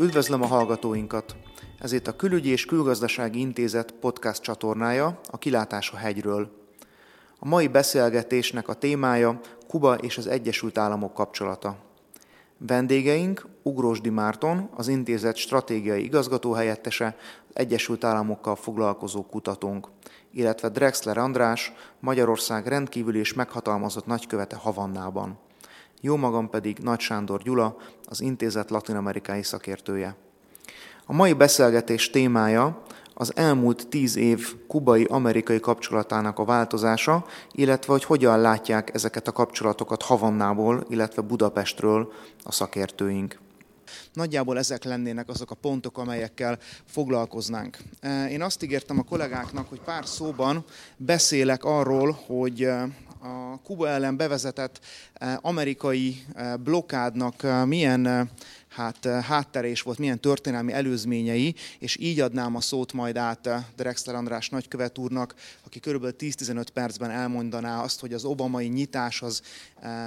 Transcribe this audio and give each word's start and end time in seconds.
Üdvözlöm 0.00 0.42
a 0.42 0.46
hallgatóinkat! 0.46 1.36
Ez 1.78 1.92
itt 1.92 2.06
a 2.06 2.16
Külügyi 2.16 2.48
és 2.48 2.64
Külgazdasági 2.64 3.40
Intézet 3.40 3.92
podcast 3.92 4.42
csatornája, 4.42 5.20
a 5.30 5.38
Kilátás 5.38 5.90
a 5.90 5.96
hegyről. 5.96 6.50
A 7.38 7.48
mai 7.48 7.68
beszélgetésnek 7.68 8.68
a 8.68 8.74
témája 8.74 9.40
Kuba 9.68 9.94
és 9.94 10.18
az 10.18 10.26
Egyesült 10.26 10.78
Államok 10.78 11.14
kapcsolata. 11.14 11.76
Vendégeink 12.58 13.46
Ugrósdi 13.62 14.08
Márton, 14.08 14.68
az 14.74 14.88
intézet 14.88 15.36
stratégiai 15.36 16.04
igazgatóhelyettese, 16.04 17.16
Egyesült 17.52 18.04
Államokkal 18.04 18.56
foglalkozó 18.56 19.22
kutatónk, 19.22 19.88
illetve 20.32 20.68
Drexler 20.68 21.18
András, 21.18 21.72
Magyarország 21.98 22.66
rendkívüli 22.66 23.18
és 23.18 23.32
meghatalmazott 23.34 24.06
nagykövete 24.06 24.56
Havannában. 24.56 25.38
Jó 26.00 26.16
magam 26.16 26.50
pedig 26.50 26.78
Nagy 26.78 27.00
Sándor 27.00 27.42
Gyula, 27.42 27.76
az 28.04 28.20
intézet 28.20 28.70
latinamerikai 28.70 29.42
szakértője. 29.42 30.16
A 31.06 31.12
mai 31.12 31.32
beszélgetés 31.32 32.10
témája 32.10 32.82
az 33.14 33.36
elmúlt 33.36 33.88
tíz 33.88 34.16
év 34.16 34.56
kubai-amerikai 34.66 35.60
kapcsolatának 35.60 36.38
a 36.38 36.44
változása, 36.44 37.26
illetve 37.52 37.92
hogy 37.92 38.04
hogyan 38.04 38.40
látják 38.40 38.94
ezeket 38.94 39.28
a 39.28 39.32
kapcsolatokat 39.32 40.02
Havannából, 40.02 40.86
illetve 40.88 41.22
Budapestről 41.22 42.12
a 42.42 42.52
szakértőink. 42.52 43.38
Nagyjából 44.12 44.58
ezek 44.58 44.84
lennének 44.84 45.28
azok 45.28 45.50
a 45.50 45.54
pontok, 45.54 45.98
amelyekkel 45.98 46.58
foglalkoznánk. 46.84 47.78
Én 48.30 48.42
azt 48.42 48.62
ígértem 48.62 48.98
a 48.98 49.02
kollégáknak, 49.02 49.68
hogy 49.68 49.80
pár 49.80 50.06
szóban 50.06 50.64
beszélek 50.96 51.64
arról, 51.64 52.18
hogy 52.26 52.68
a 53.22 53.60
Kuba 53.62 53.88
ellen 53.88 54.16
bevezetett 54.16 54.80
amerikai 55.40 56.24
blokádnak 56.64 57.46
milyen 57.64 58.30
hát, 58.68 59.06
hátterés 59.06 59.82
volt, 59.82 59.98
milyen 59.98 60.20
történelmi 60.20 60.72
előzményei, 60.72 61.54
és 61.78 61.96
így 61.96 62.20
adnám 62.20 62.56
a 62.56 62.60
szót 62.60 62.92
majd 62.92 63.16
át 63.16 63.48
Drexler 63.76 64.14
András 64.14 64.48
nagykövet 64.48 64.98
úrnak, 64.98 65.34
aki 65.66 65.80
körülbelül 65.80 66.16
10-15 66.18 66.66
percben 66.72 67.10
elmondaná 67.10 67.82
azt, 67.82 68.00
hogy 68.00 68.12
az 68.12 68.24
obamai 68.24 68.66
nyitás 68.66 69.22
az 69.22 69.42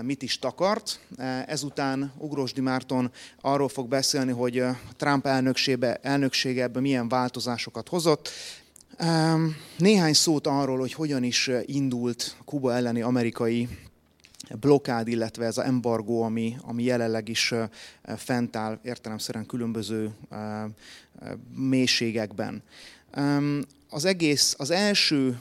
mit 0.02 0.22
is 0.22 0.40
takart. 0.40 1.00
Ezután 1.46 2.14
Ugrósdi 2.18 2.62
Márton 2.62 3.12
arról 3.42 3.70
fog 3.70 3.88
beszélni, 3.88 4.32
hogy 4.32 4.64
Trump 4.98 5.26
elnöksége, 5.26 5.96
elnöksége 5.96 6.64
ebben 6.64 6.82
milyen 6.82 7.08
változásokat 7.08 7.90
hozott, 7.90 8.30
néhány 9.78 10.14
szót 10.14 10.48
arról, 10.48 10.80
hogy 10.80 10.94
hogyan 10.94 11.24
is 11.24 11.50
indult 11.66 12.38
Kuba 12.46 12.74
elleni 12.74 13.02
amerikai 13.02 13.68
blokád, 14.60 15.08
illetve 15.08 15.46
ez 15.46 15.58
az 15.58 15.64
embargó, 15.64 16.22
ami, 16.22 16.58
ami 16.62 16.84
jelenleg 16.84 17.30
is 17.30 17.54
fent 18.18 18.56
áll 18.56 18.80
értelemszerűen 18.84 19.46
különböző 19.46 20.12
mélységekben. 21.56 22.64
Az 23.90 24.06
egész, 24.06 24.56
az 24.58 24.72
első 24.72 25.40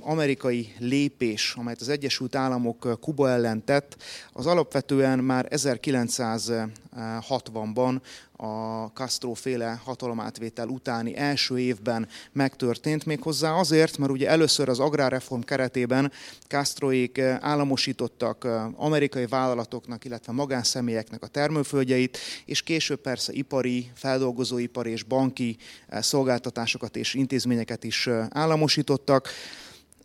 amerikai 0.00 0.74
lépés, 0.78 1.54
amelyet 1.56 1.80
az 1.80 1.88
Egyesült 1.88 2.34
Államok 2.34 2.98
Kuba 3.00 3.30
ellen 3.30 3.64
tett, 3.64 3.96
az 4.32 4.46
alapvetően 4.46 5.18
már 5.18 5.48
1960-ban 5.50 8.00
a 8.36 8.84
Castro 8.94 9.32
féle 9.32 9.80
hatalomátvétel 9.84 10.68
utáni 10.68 11.16
első 11.16 11.58
évben 11.58 12.08
megtörtént, 12.32 13.04
méghozzá 13.04 13.52
azért, 13.52 13.98
mert 13.98 14.10
ugye 14.12 14.28
először 14.28 14.68
az 14.68 14.78
agrárreform 14.78 15.40
keretében 15.40 16.12
Castroék 16.48 17.18
államosítottak 17.40 18.48
amerikai 18.76 19.26
vállalatoknak, 19.26 20.04
illetve 20.04 20.32
magánszemélyeknek 20.32 21.22
a 21.22 21.26
termőföldjeit, 21.26 22.18
és 22.44 22.62
később 22.62 23.00
persze 23.00 23.32
ipari, 23.32 23.90
feldolgozóipari 23.94 24.90
és 24.90 25.02
banki 25.02 25.56
szolgáltatásokat 25.90 26.96
és 26.96 27.14
intézményeket 27.14 27.84
is 27.84 28.08
államosítottak. 28.30 29.28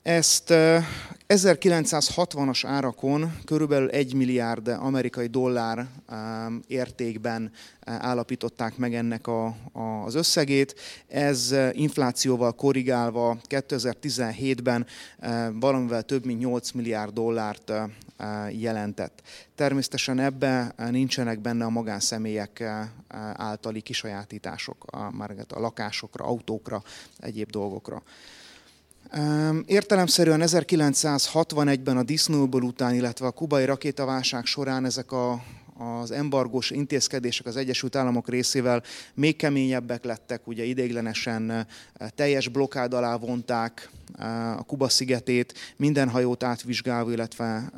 Ezt 0.04 0.54
1960-as 1.28 2.62
árakon 2.66 3.38
körülbelül 3.46 3.90
1 3.90 4.14
milliárd 4.14 4.68
amerikai 4.68 5.28
dollár 5.28 5.88
értékben 6.68 7.52
állapították 7.80 8.78
meg 8.78 8.96
ennek 8.96 9.28
a, 9.28 9.46
a, 9.72 9.82
az 9.82 10.16
összegét. 10.16 10.76
Ez 11.08 11.56
inflációval 11.72 12.52
korrigálva 12.52 13.38
2017-ben 13.50 14.86
valamivel 15.54 16.04
több 16.04 16.26
mint 16.26 16.40
8 16.40 16.72
milliárd 16.72 17.14
dollárt 17.14 17.72
jelentett. 18.50 19.22
Természetesen 19.56 20.20
ebbe 20.20 20.74
nincsenek 20.90 21.40
benne 21.40 21.66
a 21.66 21.70
magánszemélyek 21.70 22.64
általi 23.34 23.82
kisajátítások, 23.82 24.84
a, 24.86 24.98
a 25.50 25.60
lakásokra, 25.60 26.26
autókra, 26.26 26.84
egyéb 27.20 27.50
dolgokra. 27.50 28.04
Értelemszerűen 29.66 30.42
1961-ben 30.46 31.98
a 31.98 32.04
disznóból 32.04 32.64
után, 32.64 32.94
illetve 32.94 33.26
a 33.26 33.32
kubai 33.32 33.66
rakétaválság 33.66 34.46
során 34.46 34.86
ezek 34.86 35.12
a, 35.12 35.44
az 35.78 36.12
embargós 36.12 36.70
intézkedések 36.70 37.46
az 37.46 37.56
Egyesült 37.56 37.96
Államok 37.96 38.30
részével 38.30 38.84
még 39.14 39.36
keményebbek 39.36 40.04
lettek, 40.04 40.48
ugye 40.48 40.64
ideiglenesen 40.64 41.68
teljes 42.16 42.48
blokkád 42.48 42.94
alá 42.94 43.18
vonták 43.18 43.90
a 44.58 44.64
Kuba 44.64 44.90
szigetét, 44.90 45.54
minden 45.78 46.10
hajót 46.10 46.44
átvizsgálva, 46.44 47.12
illetve 47.12 47.72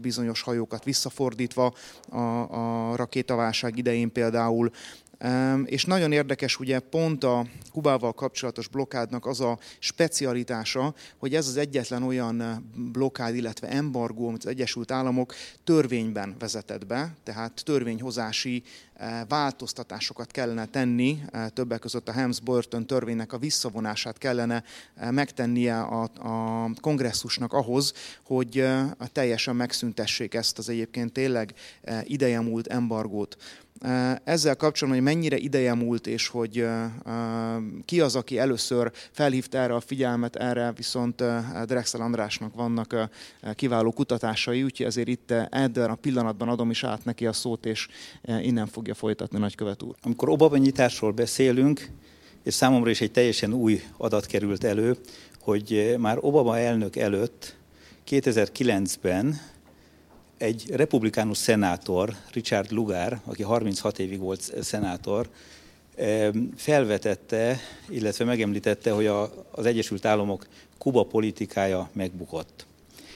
bizonyos 0.00 0.42
hajókat 0.42 0.84
visszafordítva 0.84 1.74
a, 2.08 2.18
a 2.90 2.96
rakétaválság 2.96 3.76
idején 3.76 4.12
például. 4.12 4.70
És 5.64 5.84
nagyon 5.84 6.12
érdekes, 6.12 6.58
ugye 6.58 6.78
pont 6.78 7.24
a 7.24 7.46
Kubával 7.72 8.12
kapcsolatos 8.12 8.68
blokkádnak 8.68 9.26
az 9.26 9.40
a 9.40 9.58
specialitása, 9.78 10.94
hogy 11.16 11.34
ez 11.34 11.48
az 11.48 11.56
egyetlen 11.56 12.02
olyan 12.02 12.66
blokkád, 12.92 13.34
illetve 13.34 13.68
embargó, 13.68 14.28
amit 14.28 14.44
az 14.44 14.50
Egyesült 14.50 14.90
Államok 14.90 15.34
törvényben 15.64 16.34
vezetett 16.38 16.86
be, 16.86 17.16
tehát 17.22 17.64
törvényhozási 17.64 18.62
változtatásokat 19.28 20.30
kellene 20.30 20.66
tenni, 20.66 21.22
többek 21.52 21.80
között 21.80 22.08
a 22.08 22.12
Helms-Burton 22.12 22.86
törvénynek 22.86 23.32
a 23.32 23.38
visszavonását 23.38 24.18
kellene 24.18 24.62
megtennie 25.10 25.80
a, 25.80 26.02
a 26.02 26.70
kongresszusnak 26.80 27.52
ahhoz, 27.52 27.92
hogy 28.24 28.68
teljesen 29.12 29.56
megszüntessék 29.56 30.34
ezt 30.34 30.58
az 30.58 30.68
egyébként 30.68 31.12
tényleg 31.12 31.54
ideje 32.02 32.40
embargót. 32.68 33.36
Ezzel 34.24 34.56
kapcsolatban, 34.56 35.04
hogy 35.04 35.14
mennyire 35.14 35.36
ideje 35.36 35.74
múlt, 35.74 36.06
és 36.06 36.28
hogy 36.28 36.66
ki 37.84 38.00
az, 38.00 38.16
aki 38.16 38.38
először 38.38 38.92
felhívta 39.10 39.58
erre 39.58 39.74
a 39.74 39.80
figyelmet, 39.80 40.36
erre 40.36 40.72
viszont 40.76 41.22
Drexel 41.66 42.00
Andrásnak 42.00 42.54
vannak 42.54 43.08
kiváló 43.54 43.92
kutatásai, 43.92 44.62
úgyhogy 44.62 44.86
ezért 44.86 45.08
itt 45.08 45.30
ebben 45.50 45.90
a 45.90 45.94
pillanatban 45.94 46.48
adom 46.48 46.70
is 46.70 46.84
át 46.84 47.04
neki 47.04 47.26
a 47.26 47.32
szót, 47.32 47.66
és 47.66 47.88
innen 48.40 48.66
fogja 48.66 48.94
folytatni 48.94 49.38
nagykövet 49.38 49.82
úr. 49.82 49.94
Amikor 50.02 50.28
Obama 50.28 50.56
nyitásról 50.56 51.12
beszélünk, 51.12 51.90
és 52.42 52.54
számomra 52.54 52.90
is 52.90 53.00
egy 53.00 53.10
teljesen 53.10 53.52
új 53.52 53.82
adat 53.96 54.26
került 54.26 54.64
elő, 54.64 54.96
hogy 55.40 55.94
már 55.98 56.18
Obama 56.20 56.58
elnök 56.58 56.96
előtt 56.96 57.56
2009-ben 58.08 59.40
egy 60.38 60.70
republikánus 60.70 61.36
szenátor, 61.38 62.16
Richard 62.32 62.70
Lugar, 62.70 63.20
aki 63.24 63.42
36 63.42 63.98
évig 63.98 64.18
volt 64.18 64.52
szenátor, 64.60 65.28
felvetette, 66.56 67.58
illetve 67.88 68.24
megemlítette, 68.24 68.90
hogy 68.90 69.06
a, 69.06 69.46
az 69.50 69.66
Egyesült 69.66 70.04
Államok 70.04 70.46
Kuba 70.78 71.02
politikája 71.02 71.90
megbukott. 71.92 72.66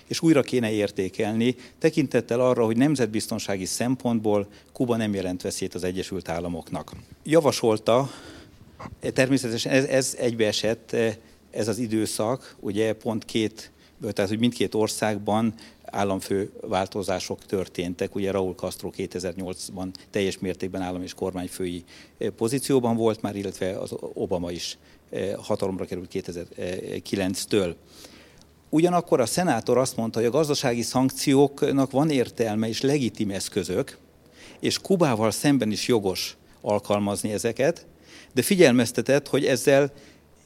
És 0.07 0.23
újra 0.23 0.43
kéne 0.43 0.71
értékelni, 0.71 1.57
tekintettel 1.79 2.41
arra, 2.41 2.65
hogy 2.65 2.77
nemzetbiztonsági 2.77 3.65
szempontból 3.65 4.49
Kuba 4.73 4.97
nem 4.97 5.15
jelent 5.15 5.43
veszélyt 5.43 5.75
az 5.75 5.85
Egyesült 5.85 6.29
Államoknak. 6.29 6.93
Javasolta, 7.25 8.11
természetesen 9.13 9.73
ez, 9.73 9.85
ez 9.85 10.17
egybeesett, 10.19 10.97
ez 11.51 11.69
az 11.69 11.79
időszak, 11.79 12.57
ugye 12.61 12.93
pont 12.93 13.25
két, 13.25 13.71
tehát 14.13 14.31
hogy 14.31 14.39
mindkét 14.39 14.75
országban 14.75 15.55
államfő 15.91 16.51
változások 16.61 17.47
történtek. 17.47 18.15
Ugye 18.15 18.31
Raúl 18.31 18.55
Castro 18.55 18.91
2008-ban 18.97 19.89
teljes 20.11 20.39
mértékben 20.39 20.83
állam 20.83 21.03
és 21.03 21.15
kormányfői 21.15 21.85
eh, 22.19 22.29
pozícióban 22.29 22.97
volt 22.97 23.23
már, 23.23 23.37
illetve 23.37 23.79
az 23.79 23.91
Obama 24.15 24.51
is 24.51 24.79
eh, 25.11 25.33
hatalomra 25.39 25.85
került 25.85 26.11
2009-től. 26.13 27.75
Ugyanakkor 28.69 29.21
a 29.21 29.27
szenátor 29.27 29.79
azt 29.79 29.97
mondta, 29.97 30.19
hogy 30.19 30.29
a 30.29 30.31
gazdasági 30.31 30.83
szankcióknak 30.83 31.91
van 31.91 32.11
értelme 32.11 32.69
és 32.69 32.81
legitim 32.81 33.31
eszközök, 33.31 33.99
és 34.61 34.79
Kubával 34.79 35.31
szemben 35.31 35.71
is 35.71 35.89
jogos 35.89 36.37
alkalmazni 36.61 37.33
ezeket, 37.33 37.87
de 38.33 38.43
figyelmeztetett, 38.43 39.29
hogy 39.29 39.45
ezzel 39.45 39.93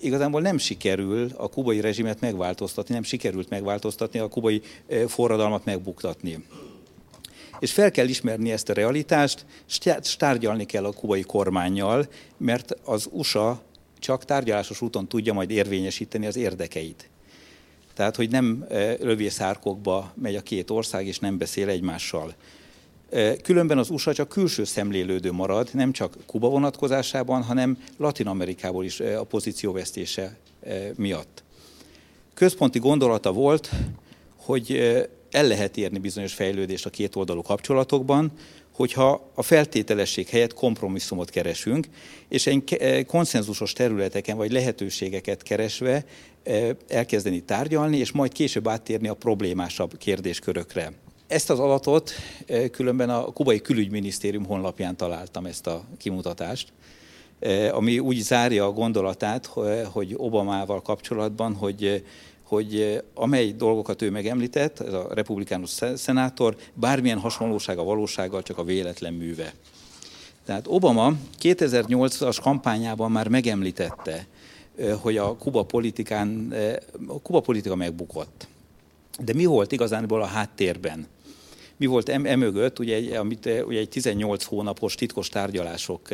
igazából 0.05 0.41
nem 0.41 0.59
sikerül 0.59 1.31
a 1.37 1.49
kubai 1.49 1.81
rezsimet 1.81 2.21
megváltoztatni, 2.21 2.95
nem 2.95 3.03
sikerült 3.03 3.49
megváltoztatni, 3.49 4.19
a 4.19 4.29
kubai 4.29 4.63
forradalmat 5.07 5.65
megbuktatni. 5.65 6.45
És 7.59 7.73
fel 7.73 7.91
kell 7.91 8.09
ismerni 8.09 8.53
ezt 8.53 8.69
a 8.69 8.73
realitást, 8.73 9.47
és 9.67 10.17
tárgyalni 10.17 10.67
kell 10.67 10.85
a 10.85 10.93
kubai 10.93 11.23
kormányjal, 11.23 12.09
mert 12.37 12.77
az 12.85 13.09
USA 13.11 13.63
csak 13.99 14.25
tárgyalásos 14.25 14.81
úton 14.81 15.09
tudja 15.09 15.33
majd 15.33 15.51
érvényesíteni 15.51 16.27
az 16.27 16.37
érdekeit. 16.37 17.09
Tehát, 17.95 18.17
hogy 18.17 18.31
nem 18.31 18.67
lövészárkokba 19.01 20.13
megy 20.15 20.35
a 20.35 20.41
két 20.41 20.71
ország, 20.71 21.07
és 21.07 21.19
nem 21.19 21.39
beszél 21.39 21.69
egymással. 21.69 22.35
Különben 23.43 23.79
az 23.79 23.91
USA 23.91 24.15
csak 24.15 24.29
külső 24.29 24.65
szemlélődő 24.65 25.33
marad, 25.33 25.69
nem 25.73 25.93
csak 25.93 26.17
Kuba 26.27 26.49
vonatkozásában, 26.49 27.43
hanem 27.43 27.79
Latin 27.97 28.27
Amerikából 28.27 28.85
is 28.85 29.01
a 29.01 29.25
pozícióvesztése 29.25 30.37
miatt. 30.97 31.43
Központi 32.35 32.79
gondolata 32.79 33.33
volt, 33.33 33.71
hogy 34.37 34.77
el 35.31 35.47
lehet 35.47 35.77
érni 35.77 35.99
bizonyos 35.99 36.35
fejlődést 36.35 36.87
a 36.87 36.91
két 36.91 37.17
oldalú 37.17 37.43
kapcsolatokban, 37.43 38.33
hogyha 38.73 39.31
a 39.35 39.43
feltételesség 39.43 40.29
helyett 40.29 40.55
kompromisszumot 40.55 41.31
keresünk, 41.31 41.87
és 42.29 42.47
egy 42.47 43.05
konszenzusos 43.07 43.73
területeken 43.73 44.37
vagy 44.37 44.53
lehetőségeket 44.53 45.43
keresve 45.43 46.05
elkezdeni 46.89 47.41
tárgyalni, 47.41 47.97
és 47.97 48.13
majd 48.13 48.33
később 48.33 48.69
áttérni 48.69 49.09
a 49.09 49.15
problémásabb 49.15 49.99
kérdéskörökre. 49.99 50.93
Ezt 51.27 51.51
az 51.51 51.59
adatot 51.59 52.11
különben 52.71 53.11
a 53.11 53.25
kubai 53.25 53.61
külügyminisztérium 53.61 54.45
honlapján 54.45 54.97
találtam 54.97 55.47
ezt 55.47 55.67
a 55.67 55.85
kimutatást, 55.99 56.73
ami 57.73 57.99
úgy 57.99 58.17
zárja 58.17 58.65
a 58.65 58.73
gondolatát, 58.73 59.47
hogy 59.93 60.15
Obamával 60.17 60.83
kapcsolatban, 60.83 61.55
hogy 61.55 62.05
hogy 62.45 63.03
amely 63.15 63.53
dolgokat 63.53 64.03
ő 64.03 64.11
megemlített, 64.11 64.81
ez 64.81 64.93
a 64.93 65.09
republikánus 65.15 65.71
szenátor, 65.95 66.57
bármilyen 66.75 67.19
hasonlóság 67.19 67.79
a 67.79 67.85
valósággal 67.85 68.43
csak 68.43 68.59
a 68.59 68.65
véletlen 68.65 69.13
műve. 69.13 69.55
Tehát 70.45 70.67
Obama 70.69 71.13
2008-as 71.43 72.39
kampányában 72.43 73.11
már 73.11 73.29
megemlítette, 73.29 74.27
hogy 75.01 75.17
a 75.17 75.37
Kuba 75.37 75.63
politikán, 75.63 76.55
a 77.07 77.21
Kuba 77.21 77.41
politika 77.41 77.75
megbukott. 77.75 78.49
De 79.19 79.35
mi 79.35 79.45
volt 79.45 79.73
igazából 79.73 80.23
a 80.23 80.27
háttérben? 80.27 81.07
Mi 81.77 81.87
volt 81.87 82.09
emögött, 82.09 82.79
ugye, 82.79 83.19
amit 83.19 83.49
ugye 83.67 83.79
egy 83.79 83.89
18 83.89 84.45
hónapos 84.45 84.95
titkos 84.95 85.29
tárgyalások 85.29 86.09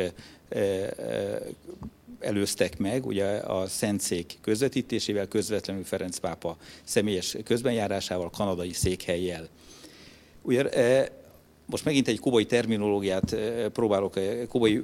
előztek 2.20 2.78
meg, 2.78 3.06
ugye 3.06 3.24
a 3.26 3.66
Szentszék 3.66 4.38
közvetítésével, 4.40 5.28
közvetlenül 5.28 5.84
Ferenc 5.84 6.18
pápa 6.18 6.56
személyes 6.84 7.36
közbenjárásával, 7.44 8.30
kanadai 8.30 8.72
székhelyjel. 8.72 9.48
Ugye 10.42 10.68
most 11.66 11.84
megint 11.84 12.08
egy 12.08 12.20
kubai 12.20 12.46
terminológiát 12.46 13.36
próbálok, 13.72 14.20
kubai 14.48 14.82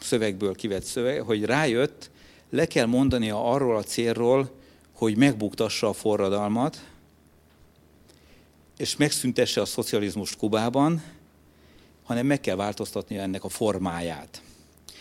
szövegből 0.00 0.54
kivett 0.54 0.84
szöveg, 0.84 1.20
hogy 1.20 1.44
rájött, 1.44 2.10
le 2.50 2.66
kell 2.66 2.86
mondania 2.86 3.44
arról 3.44 3.76
a 3.76 3.82
célról, 3.82 4.50
hogy 4.92 5.16
megbuktassa 5.16 5.88
a 5.88 5.92
forradalmat, 5.92 6.84
és 8.76 8.96
megszüntesse 8.96 9.60
a 9.60 9.64
szocializmust 9.64 10.36
Kubában, 10.36 11.02
hanem 12.04 12.26
meg 12.26 12.40
kell 12.40 12.56
változtatnia 12.56 13.20
ennek 13.20 13.44
a 13.44 13.48
formáját. 13.48 14.42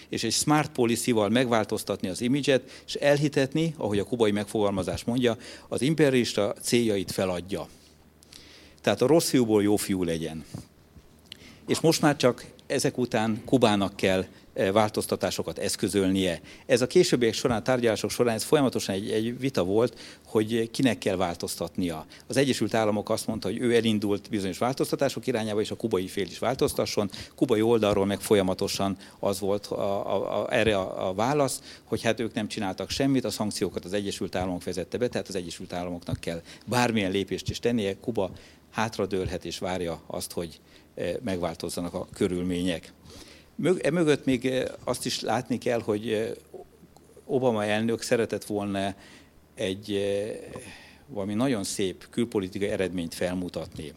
És 0.10 0.24
egy 0.24 0.32
smart 0.34 0.72
policy-val 0.72 1.30
megváltoztatni 1.30 2.08
az 2.08 2.22
imidzset, 2.22 2.84
és 2.86 2.94
elhitetni, 2.94 3.74
ahogy 3.78 4.00
a 4.00 4.04
kubai 4.04 4.32
megfogalmazás 4.32 5.04
mondja, 5.04 5.38
az 5.68 5.82
imperialista 5.82 6.54
céljait 6.62 7.12
feladja. 7.12 7.68
Tehát 8.82 9.02
a 9.02 9.08
rossz 9.08 9.30
fiúból 9.30 9.64
jó 9.64 9.76
fiú 9.76 10.04
legyen. 10.04 10.46
És 11.68 11.80
most 11.80 12.02
már 12.02 12.16
csak 12.16 12.46
ezek 12.68 12.98
után 12.98 13.42
Kubának 13.46 13.96
kell 13.96 14.26
változtatásokat 14.54 15.58
eszközölnie. 15.58 16.42
Ez 16.66 16.82
a 16.82 16.88
későbbiek 16.88 17.34
során, 17.34 17.58
a 17.58 17.62
tárgyalások 17.62 18.10
során 18.10 18.36
ez 18.36 18.44
folyamatosan 18.44 18.96
egy, 18.96 19.12
egy 19.12 19.40
vita 19.40 19.64
volt, 19.64 20.00
hogy 20.26 20.72
kinek 20.72 20.98
kell 20.98 21.16
változtatnia. 21.16 22.06
Az 22.28 22.38
Egyesült 22.38 22.74
Államok 22.74 23.10
azt 23.10 23.28
mondta, 23.28 23.48
hogy 23.48 23.58
ő 23.60 23.76
elindult 23.76 24.30
bizonyos 24.30 24.58
változtatások 24.58 25.28
irányába, 25.28 25.62
és 25.62 25.72
a 25.72 25.76
kubai 25.76 26.08
fél 26.08 26.26
is 26.26 26.40
változtasson. 26.40 27.10
Kubai 27.36 27.62
oldalról 27.62 28.06
meg 28.06 28.22
folyamatosan 28.22 28.98
az 29.20 29.40
volt 29.40 29.66
a, 29.66 30.14
a, 30.16 30.42
a, 30.42 30.54
erre 30.54 30.78
a, 30.78 31.08
a 31.10 31.14
válasz, 31.14 31.62
hogy 31.84 32.02
hát 32.02 32.20
ők 32.20 32.34
nem 32.34 32.48
csináltak 32.48 32.90
semmit, 32.90 33.26
a 33.26 33.30
szankciókat 33.30 33.86
az 33.86 33.94
Egyesült 33.94 34.36
Államok 34.36 34.64
vezette 34.64 34.98
be, 34.98 35.08
tehát 35.08 35.28
az 35.28 35.36
Egyesült 35.36 35.74
Államoknak 35.74 36.20
kell 36.20 36.42
bármilyen 36.66 37.12
lépést 37.12 37.50
is 37.50 37.60
tennie. 37.60 37.96
Kuba 38.00 38.32
hátradőlhet 38.72 39.46
és 39.46 39.58
várja 39.58 40.02
azt, 40.08 40.32
hogy 40.32 40.60
eh, 40.96 41.14
megváltozzanak 41.24 41.94
a 41.94 42.08
körülmények. 42.14 42.94
Emögött 43.82 44.26
még 44.26 44.46
eh, 44.46 44.66
azt 44.84 45.06
is 45.06 45.20
látni 45.20 45.58
kell, 45.58 45.82
hogy 45.82 46.10
eh, 46.10 46.32
Obama 47.26 47.66
elnök 47.66 48.02
szeretett 48.02 48.46
volna 48.46 48.96
egy 49.56 49.92
eh, 49.92 50.38
valami 51.08 51.34
nagyon 51.34 51.64
szép 51.64 52.08
külpolitikai 52.10 52.68
eredményt 52.68 53.14
felmutatni. 53.14 53.94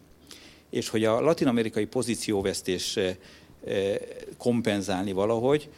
És 0.71 0.89
hogy 0.89 1.05
a 1.05 1.21
latin-amerikai 1.21 1.85
pozícióvesztés 1.85 2.99
kompenzálni 4.39 5.13
valahogy, 5.13 5.69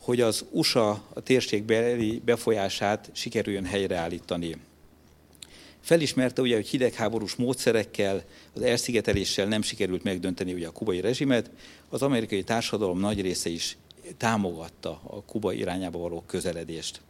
hogy 0.00 0.20
az 0.20 0.44
USA 0.50 0.90
a 1.12 1.20
térségbeli 1.20 2.22
befolyását 2.24 3.10
sikerüljön 3.12 3.64
helyreállítani. 3.64 4.56
Felismerte 5.82 6.42
ugye, 6.42 6.54
hogy 6.54 6.68
hidegháborús 6.68 7.34
módszerekkel, 7.34 8.22
az 8.54 8.62
elszigeteléssel 8.62 9.46
nem 9.46 9.62
sikerült 9.62 10.02
megdönteni 10.02 10.52
ugye 10.52 10.66
a 10.66 10.72
kubai 10.72 11.00
rezsimet, 11.00 11.50
az 11.88 12.02
amerikai 12.02 12.42
társadalom 12.42 12.98
nagy 12.98 13.20
része 13.20 13.48
is 13.48 13.76
támogatta 14.16 15.00
a 15.04 15.22
Kuba 15.22 15.52
irányába 15.52 15.98
való 15.98 16.22
közeledést. 16.26 17.00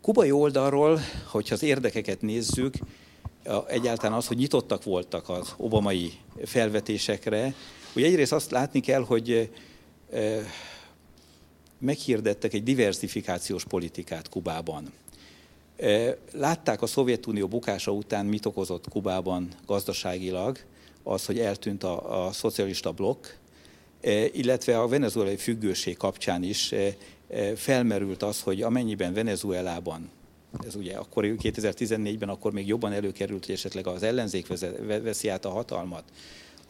Kubai 0.00 0.30
oldalról, 0.30 1.00
hogyha 1.26 1.54
az 1.54 1.62
érdekeket 1.62 2.20
nézzük, 2.20 2.74
egyáltalán 3.66 4.16
az, 4.16 4.26
hogy 4.26 4.36
nyitottak 4.36 4.84
voltak 4.84 5.28
az 5.28 5.54
obamai 5.56 6.12
felvetésekre, 6.44 7.54
hogy 7.92 8.02
egyrészt 8.02 8.32
azt 8.32 8.50
látni 8.50 8.80
kell, 8.80 9.02
hogy 9.02 9.50
meghirdettek 11.78 12.52
egy 12.52 12.62
diversifikációs 12.62 13.64
politikát 13.64 14.28
Kubában. 14.28 14.92
Látták 16.32 16.82
a 16.82 16.86
Szovjetunió 16.86 17.48
bukása 17.48 17.92
után, 17.92 18.26
mit 18.26 18.46
okozott 18.46 18.88
Kubában 18.88 19.48
gazdaságilag, 19.66 20.58
az, 21.02 21.26
hogy 21.26 21.38
eltűnt 21.38 21.84
a, 21.84 22.26
a 22.26 22.32
szocialista 22.32 22.92
blokk, 22.92 23.26
illetve 24.32 24.80
a 24.80 24.88
venezuelai 24.88 25.36
függőség 25.36 25.96
kapcsán 25.96 26.42
is 26.42 26.74
felmerült 27.54 28.22
az, 28.22 28.40
hogy 28.40 28.62
amennyiben 28.62 29.14
Venezuelában 29.14 30.10
ez 30.66 30.74
ugye 30.74 30.96
akkor 30.96 31.24
2014-ben 31.26 32.28
akkor 32.28 32.52
még 32.52 32.66
jobban 32.66 32.92
előkerült, 32.92 33.46
hogy 33.46 33.54
esetleg 33.54 33.86
az 33.86 34.02
ellenzék 34.02 34.46
veszi 35.02 35.28
át 35.28 35.44
a 35.44 35.50
hatalmat, 35.50 36.04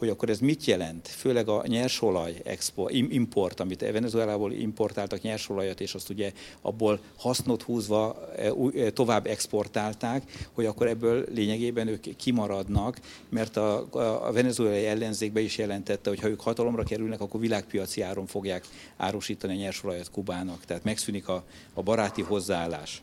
hogy 0.01 0.09
akkor 0.09 0.29
ez 0.29 0.39
mit 0.39 0.65
jelent, 0.65 1.07
főleg 1.07 1.47
a 1.47 1.63
nyersolaj 1.67 2.41
export, 2.43 2.93
import, 2.93 3.59
amit 3.59 3.91
Venezuelából 3.91 4.51
importáltak 4.51 5.21
nyersolajat, 5.21 5.81
és 5.81 5.93
azt 5.93 6.09
ugye 6.09 6.31
abból 6.61 6.99
hasznot 7.17 7.61
húzva 7.61 8.29
e, 8.37 8.51
e, 8.75 8.91
tovább 8.91 9.25
exportálták, 9.25 10.49
hogy 10.51 10.65
akkor 10.65 10.87
ebből 10.87 11.25
lényegében 11.33 11.87
ők 11.87 12.15
kimaradnak, 12.15 12.99
mert 13.29 13.57
a, 13.57 13.87
a 14.27 14.31
venezuelai 14.31 14.85
ellenzékbe 14.85 15.39
is 15.39 15.57
jelentette, 15.57 16.09
hogy 16.09 16.19
ha 16.19 16.29
ők 16.29 16.41
hatalomra 16.41 16.83
kerülnek, 16.83 17.21
akkor 17.21 17.39
világpiaci 17.39 18.01
áron 18.01 18.25
fogják 18.25 18.67
árusítani 18.97 19.53
a 19.53 19.57
nyersolajat 19.57 20.11
Kubának, 20.11 20.65
tehát 20.65 20.83
megszűnik 20.83 21.27
a, 21.27 21.43
a 21.73 21.81
baráti 21.81 22.21
hozzáállás. 22.21 23.01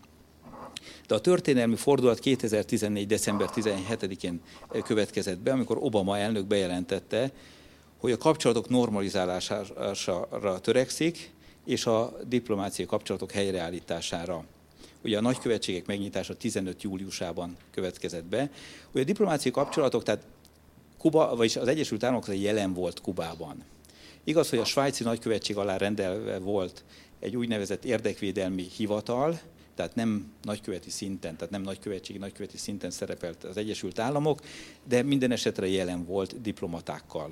De 1.09 1.15
a 1.15 1.21
történelmi 1.21 1.77
fordulat 1.77 2.19
2014. 2.19 3.07
december 3.07 3.49
17-én 3.55 4.41
következett 4.85 5.39
be, 5.39 5.53
amikor 5.53 5.77
Obama 5.81 6.19
elnök 6.19 6.47
bejelentette, 6.47 7.33
hogy 7.99 8.13
a 8.13 8.17
kapcsolatok 8.17 8.69
normalizálására 8.69 10.61
törekszik, 10.61 11.31
és 11.65 11.87
a 11.87 12.17
diplomáciai 12.27 12.87
kapcsolatok 12.87 13.31
helyreállítására. 13.31 14.45
Ugye 15.05 15.19
a 15.19 15.21
nagykövetségek 15.21 15.87
megnyitása 15.87 16.37
15 16.37 16.83
júliusában 16.83 17.57
következett 17.71 18.25
be. 18.25 18.51
Ugye 18.93 19.03
a 19.03 19.05
diplomáciai 19.05 19.53
kapcsolatok, 19.53 20.03
tehát 20.03 20.23
Kuba, 20.99 21.37
vagyis 21.37 21.57
az 21.57 21.69
Egyesült 21.69 22.05
Államok 22.05 22.27
jelen 22.41 22.75
volt 22.75 23.01
Kubában. 23.01 23.65
Igaz, 24.25 24.51
hogy 24.51 24.59
a 24.59 24.65
svájci 24.65 25.03
nagykövetség 25.03 25.57
alá 25.57 25.77
rendelve 25.77 26.39
volt 26.39 26.85
egy 27.21 27.37
úgynevezett 27.37 27.85
érdekvédelmi 27.85 28.67
hivatal, 28.77 29.41
tehát 29.79 29.95
nem 29.95 30.33
nagyköveti 30.43 30.91
szinten, 30.91 31.37
tehát 31.37 31.51
nem 31.51 31.63
nagykövetségi, 31.63 32.19
nagyköveti 32.19 32.57
szinten 32.57 32.91
szerepelt 32.91 33.45
az 33.45 33.57
Egyesült 33.57 33.99
Államok, 33.99 34.41
de 34.89 35.03
minden 35.03 35.31
esetre 35.31 35.69
jelen 35.69 36.05
volt 36.05 36.41
diplomatákkal. 36.41 37.31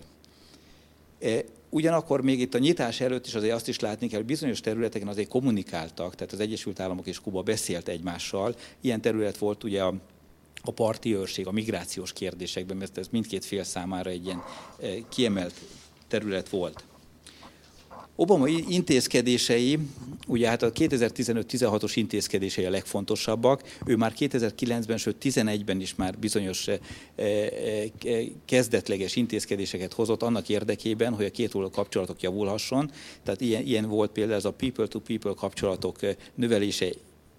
E, 1.21 1.45
ugyanakkor 1.71 2.23
még 2.23 2.41
itt 2.41 2.55
a 2.55 2.59
nyitás 2.59 3.01
előtt 3.01 3.27
is 3.27 3.35
azért 3.35 3.55
azt 3.55 3.69
is 3.69 3.81
látni 3.81 4.09
kell, 4.09 4.19
hogy 4.19 4.27
bizonyos 4.27 4.61
területeken 4.61 5.09
azért 5.09 5.29
kommunikáltak, 5.29 6.15
tehát 6.15 6.33
az 6.33 6.41
Egyesült 6.41 6.81
Államok 6.81 7.07
és 7.07 7.21
Kuba 7.21 7.43
beszélt 7.43 7.89
egymással. 7.89 8.55
Ilyen 8.81 9.01
terület 9.01 9.39
volt 9.39 9.65
ugye 9.65 9.83
a 9.83 9.95
a 10.63 10.71
parti 10.71 11.15
őrség, 11.15 11.47
a 11.47 11.53
migrációs 11.53 12.13
kérdésekben, 12.13 12.77
mert 12.77 12.99
ez 12.99 13.09
mindkét 13.11 13.45
fél 13.45 13.65
számára 13.65 14.11
egy 14.11 14.25
ilyen 14.25 14.43
kiemelt 15.09 15.55
terület 16.09 16.49
volt. 16.49 16.85
Obama 18.17 18.49
intézkedései, 18.49 19.79
ugye 20.27 20.49
hát 20.49 20.63
a 20.63 20.73
2015-16-os 20.73 21.93
intézkedései 21.95 22.65
a 22.65 22.71
legfontosabbak, 22.71 23.79
ő 23.87 23.97
már 23.97 24.13
2009-ben, 24.19 24.97
sőt 24.97 25.17
2011-ben 25.23 25.81
is 25.81 25.95
már 25.95 26.19
bizonyos 26.19 26.69
eh, 26.69 26.79
eh, 27.15 28.27
kezdetleges 28.45 29.17
intézkedéseket 29.17 29.93
hozott 29.93 30.23
annak 30.23 30.49
érdekében, 30.49 31.15
hogy 31.15 31.25
a 31.25 31.31
két 31.31 31.55
oldalú 31.55 31.75
kapcsolatok 31.75 32.23
javulhasson. 32.23 32.91
Tehát 33.23 33.41
ilyen, 33.41 33.63
ilyen 33.63 33.89
volt 33.89 34.11
például 34.11 34.37
ez 34.37 34.45
a 34.45 34.53
people-to-people 34.53 35.33
kapcsolatok 35.37 36.03
eh, 36.03 36.15
növelése 36.35 36.89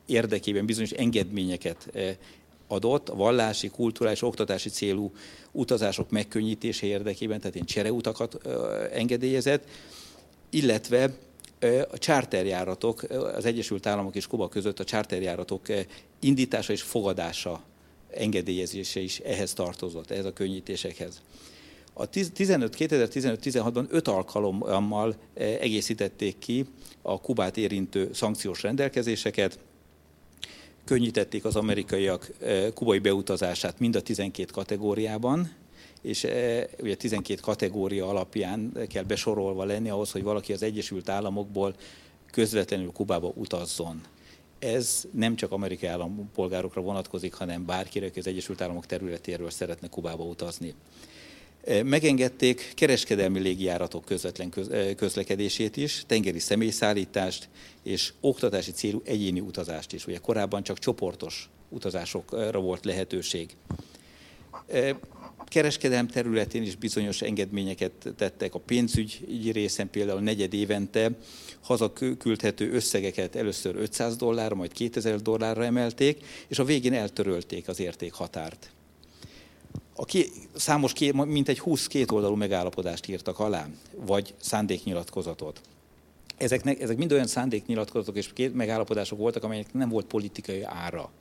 érdekében 0.06 0.66
bizonyos 0.66 0.92
engedményeket 0.92 1.90
adott 2.68 3.08
vallási, 3.08 3.68
kulturális, 3.70 4.22
oktatási 4.22 4.70
célú 4.70 5.12
utazások 5.52 6.10
megkönnyítése 6.10 6.86
érdekében, 6.86 7.40
tehát 7.40 7.56
én 7.56 7.66
csereutakat 7.66 8.48
engedélyezett 8.94 9.68
illetve 10.50 11.14
a 11.92 11.98
charterjáratok, 11.98 13.04
az 13.36 13.46
Egyesült 13.46 13.86
Államok 13.86 14.16
és 14.16 14.28
Kuba 14.28 14.48
között 14.48 14.80
a 14.80 14.84
charterjáratok 14.84 15.66
indítása 16.20 16.74
és 16.74 16.82
fogadása, 16.82 17.64
engedélyezése 18.14 19.00
is 19.00 19.20
ehhez 19.20 19.54
tartozott, 19.54 20.12
ehhez 20.12 20.26
a 20.26 20.34
könnyítésekhez. 20.34 21.22
A 21.94 22.06
15, 22.06 22.76
2015-16-ban 22.78 23.86
öt 23.90 24.08
alkalommal 24.08 25.16
egészítették 25.34 26.40
ki 26.40 26.66
a 27.02 27.22
Kubát 27.22 27.58
érintő 27.58 28.10
szankciós 28.14 28.62
rendelkezéseket, 28.62 29.60
könnyítették 30.86 31.46
az 31.46 31.56
amerikaiak 31.56 32.32
kubai 32.74 33.00
beutazását 33.00 33.80
mind 33.80 33.96
a 33.96 34.02
12 34.02 34.52
kategóriában, 34.52 35.52
és 36.08 36.24
e, 36.24 36.68
ugye 36.80 36.96
12 36.96 37.40
kategória 37.42 38.08
alapján 38.08 38.72
kell 38.88 39.04
besorolva 39.04 39.64
lenni 39.64 39.90
ahhoz, 39.90 40.12
hogy 40.12 40.24
valaki 40.24 40.54
az 40.54 40.64
Egyesült 40.64 41.10
Államokból 41.10 41.76
közvetlenül 42.32 42.92
Kubába 42.92 43.32
utazzon. 43.36 44.02
Ez 44.60 45.08
nem 45.12 45.36
csak 45.36 45.52
amerikai 45.52 45.90
állampolgárokra 45.90 46.82
vonatkozik, 46.82 47.34
hanem 47.34 47.66
bárkire, 47.66 48.06
aki 48.06 48.20
az 48.20 48.28
Egyesült 48.28 48.62
Államok 48.62 48.86
területéről 48.86 49.50
szeretne 49.50 49.88
Kubába 49.88 50.24
utazni. 50.24 50.74
E, 51.66 51.84
megengedték 51.84 52.72
kereskedelmi 52.76 53.40
légijáratok 53.40 54.06
közvetlen 54.06 54.54
e, 54.72 54.96
közlekedését 54.96 55.78
is, 55.78 56.04
tengeri 56.08 56.40
személyszállítást 56.40 57.50
és 57.84 58.14
oktatási 58.22 58.72
célú 58.72 59.02
egyéni 59.06 59.40
utazást 59.40 59.94
is. 59.94 60.08
Ugye 60.08 60.18
korábban 60.18 60.64
csak 60.64 60.80
csoportos 60.80 61.50
utazásokra 61.70 62.60
volt 62.60 62.86
lehetőség 62.86 63.56
kereskedelem 65.48 66.08
területén 66.08 66.64
is 66.64 66.76
bizonyos 66.76 67.22
engedményeket 67.22 67.92
tettek. 68.18 68.54
A 68.54 68.60
pénzügyi 68.60 69.52
részen 69.52 69.90
például 69.90 70.20
negyed 70.20 70.54
évente 70.54 71.12
hazaküldhető 71.62 72.72
összegeket 72.72 73.36
először 73.36 73.76
500 73.76 74.16
dollárra, 74.16 74.56
majd 74.56 74.72
2000 74.72 75.22
dollárra 75.22 75.64
emelték, 75.64 76.26
és 76.48 76.60
a 76.60 76.64
végén 76.64 76.94
eltörölték 76.94 77.68
az 77.68 77.80
értékhatárt. 77.80 78.72
A 79.96 80.06
ké, 80.06 80.30
számos, 80.56 80.94
ké, 80.94 81.12
mintegy 81.12 81.60
20 81.60 81.88
kétoldalú 81.88 82.36
megállapodást 82.36 83.08
írtak 83.08 83.40
alá, 83.40 83.68
vagy 84.06 84.34
szándéknyilatkozatot. 84.38 85.62
Ezeknek, 86.38 86.82
ezek 86.82 86.98
mind 86.98 87.12
olyan 87.12 87.28
szándéknyilatkozatok 87.28 88.16
és 88.16 88.30
megállapodások 88.54 89.18
voltak, 89.18 89.44
amelyek 89.44 89.74
nem 89.74 89.90
volt 89.90 90.06
politikai 90.06 90.64
ára. 90.64 91.12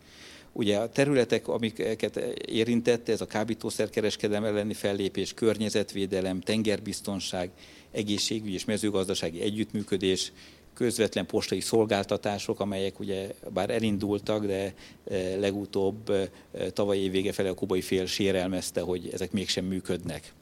Ugye 0.57 0.79
a 0.79 0.89
területek, 0.89 1.49
amiket 1.49 2.17
érintette, 2.47 3.13
ez 3.13 3.21
a 3.21 3.27
kábítószerkereskedelem 3.27 4.45
elleni 4.45 4.75
fellépés, 4.75 5.35
környezetvédelem, 5.35 6.41
tengerbiztonság, 6.41 7.51
egészségügy 7.91 8.53
és 8.53 8.65
mezőgazdasági 8.65 9.41
együttműködés, 9.41 10.33
közvetlen 10.75 11.27
postai 11.27 11.61
szolgáltatások, 11.61 12.61
amelyek 12.61 13.01
ugye 13.01 13.35
bár 13.53 13.71
elindultak, 13.71 14.47
de 14.47 14.75
e, 15.11 15.37
legutóbb 15.39 16.11
e, 16.11 16.31
tavaly 16.71 16.99
év 16.99 17.11
vége 17.11 17.33
felé 17.33 17.49
a 17.49 17.55
kubai 17.55 17.81
fél 17.81 18.07
sérelmezte, 18.07 18.81
hogy 18.81 19.11
ezek 19.13 19.33
mégsem 19.33 19.65
működnek. 19.65 20.33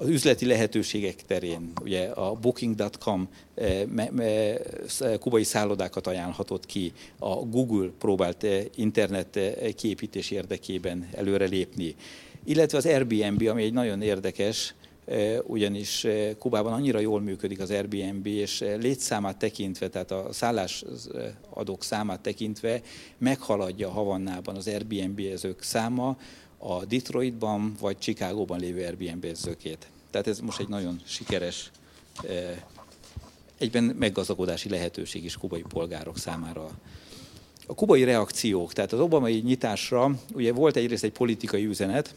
Az 0.00 0.08
üzleti 0.08 0.46
lehetőségek 0.46 1.22
terén, 1.26 1.72
ugye 1.82 2.04
a 2.04 2.32
Booking.com 2.32 3.28
eh, 3.54 3.82
kubai 5.20 5.44
szállodákat 5.44 6.06
ajánlhatott 6.06 6.66
ki, 6.66 6.92
a 7.18 7.34
Google 7.34 7.90
próbált 7.98 8.44
eh, 8.44 8.64
internet 8.74 9.36
eh, 9.36 9.72
kiépítés 9.76 10.30
érdekében 10.30 11.08
előrelépni, 11.14 11.94
illetve 12.44 12.78
az 12.78 12.86
Airbnb, 12.86 13.46
ami 13.48 13.62
egy 13.62 13.72
nagyon 13.72 14.02
érdekes, 14.02 14.74
ugyanis 15.46 16.06
Kubában 16.38 16.72
annyira 16.72 16.98
jól 16.98 17.20
működik 17.20 17.60
az 17.60 17.70
Airbnb, 17.70 18.26
és 18.26 18.64
létszámát 18.80 19.36
tekintve, 19.36 19.88
tehát 19.88 20.10
a 20.10 20.28
szállásadók 20.32 21.82
számát 21.82 22.20
tekintve 22.20 22.80
meghaladja 23.18 23.90
Havannában 23.90 24.56
az 24.56 24.68
Airbnb-ezők 24.68 25.62
száma 25.62 26.16
a 26.58 26.84
Detroitban 26.84 27.74
vagy 27.80 27.98
Chicagóban 27.98 28.58
lévő 28.58 28.84
Airbnb-zőkét. 28.84 29.86
Tehát 30.10 30.26
ez 30.26 30.40
most 30.40 30.60
egy 30.60 30.68
nagyon 30.68 31.00
sikeres, 31.04 31.70
eh, 32.28 32.62
egyben 33.58 33.84
meggazdagodási 33.84 34.68
lehetőség 34.68 35.24
is 35.24 35.36
kubai 35.36 35.64
polgárok 35.68 36.18
számára. 36.18 36.70
A 37.66 37.74
kubai 37.74 38.04
reakciók, 38.04 38.72
tehát 38.72 38.92
az 38.92 39.00
obamai 39.00 39.40
nyitásra 39.40 40.10
ugye 40.34 40.52
volt 40.52 40.76
egyrészt 40.76 41.04
egy 41.04 41.12
politikai 41.12 41.64
üzenet, 41.66 42.14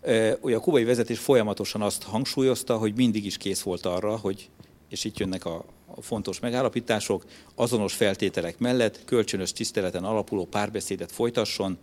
eh, 0.00 0.36
ugye 0.40 0.56
a 0.56 0.60
kubai 0.60 0.84
vezetés 0.84 1.18
folyamatosan 1.18 1.82
azt 1.82 2.02
hangsúlyozta, 2.02 2.76
hogy 2.78 2.94
mindig 2.94 3.24
is 3.24 3.36
kész 3.36 3.60
volt 3.60 3.86
arra, 3.86 4.16
hogy, 4.16 4.48
és 4.88 5.04
itt 5.04 5.18
jönnek 5.18 5.44
a, 5.44 5.64
a 5.94 6.02
fontos 6.02 6.40
megállapítások, 6.40 7.24
azonos 7.54 7.94
feltételek 7.94 8.58
mellett 8.58 9.04
kölcsönös 9.04 9.52
tiszteleten 9.52 10.04
alapuló 10.04 10.44
párbeszédet 10.44 11.12
folytasson, 11.12 11.78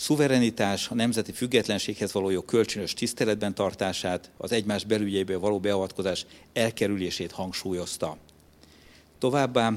szuverenitás, 0.00 0.88
a 0.88 0.94
nemzeti 0.94 1.32
függetlenséghez 1.32 2.12
való 2.12 2.30
jog 2.30 2.44
kölcsönös 2.44 2.94
tiszteletben 2.94 3.54
tartását, 3.54 4.30
az 4.36 4.52
egymás 4.52 4.84
belügyeibe 4.84 5.36
való 5.36 5.60
beavatkozás 5.60 6.26
elkerülését 6.52 7.32
hangsúlyozta. 7.32 8.16
Továbbá 9.18 9.72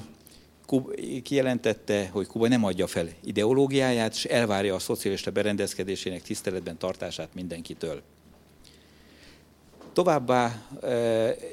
kijelentette, 1.23 2.09
hogy 2.11 2.27
Kuba 2.27 2.47
nem 2.47 2.63
adja 2.63 2.87
fel 2.87 3.07
ideológiáját, 3.23 4.13
és 4.13 4.25
elvárja 4.25 4.75
a 4.75 4.79
szocialista 4.79 5.31
berendezkedésének 5.31 6.21
tiszteletben 6.21 6.77
tartását 6.77 7.33
mindenkitől. 7.33 8.01
Továbbá 9.93 10.65
e, 10.81 10.89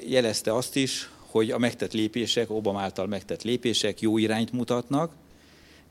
jelezte 0.07 0.55
azt 0.55 0.75
is, 0.75 1.09
hogy 1.17 1.51
a 1.51 1.57
megtett 1.57 1.93
lépések, 1.93 2.49
Obama 2.49 2.81
által 2.81 3.07
megtett 3.07 3.43
lépések 3.43 4.01
jó 4.01 4.17
irányt 4.17 4.51
mutatnak, 4.51 5.11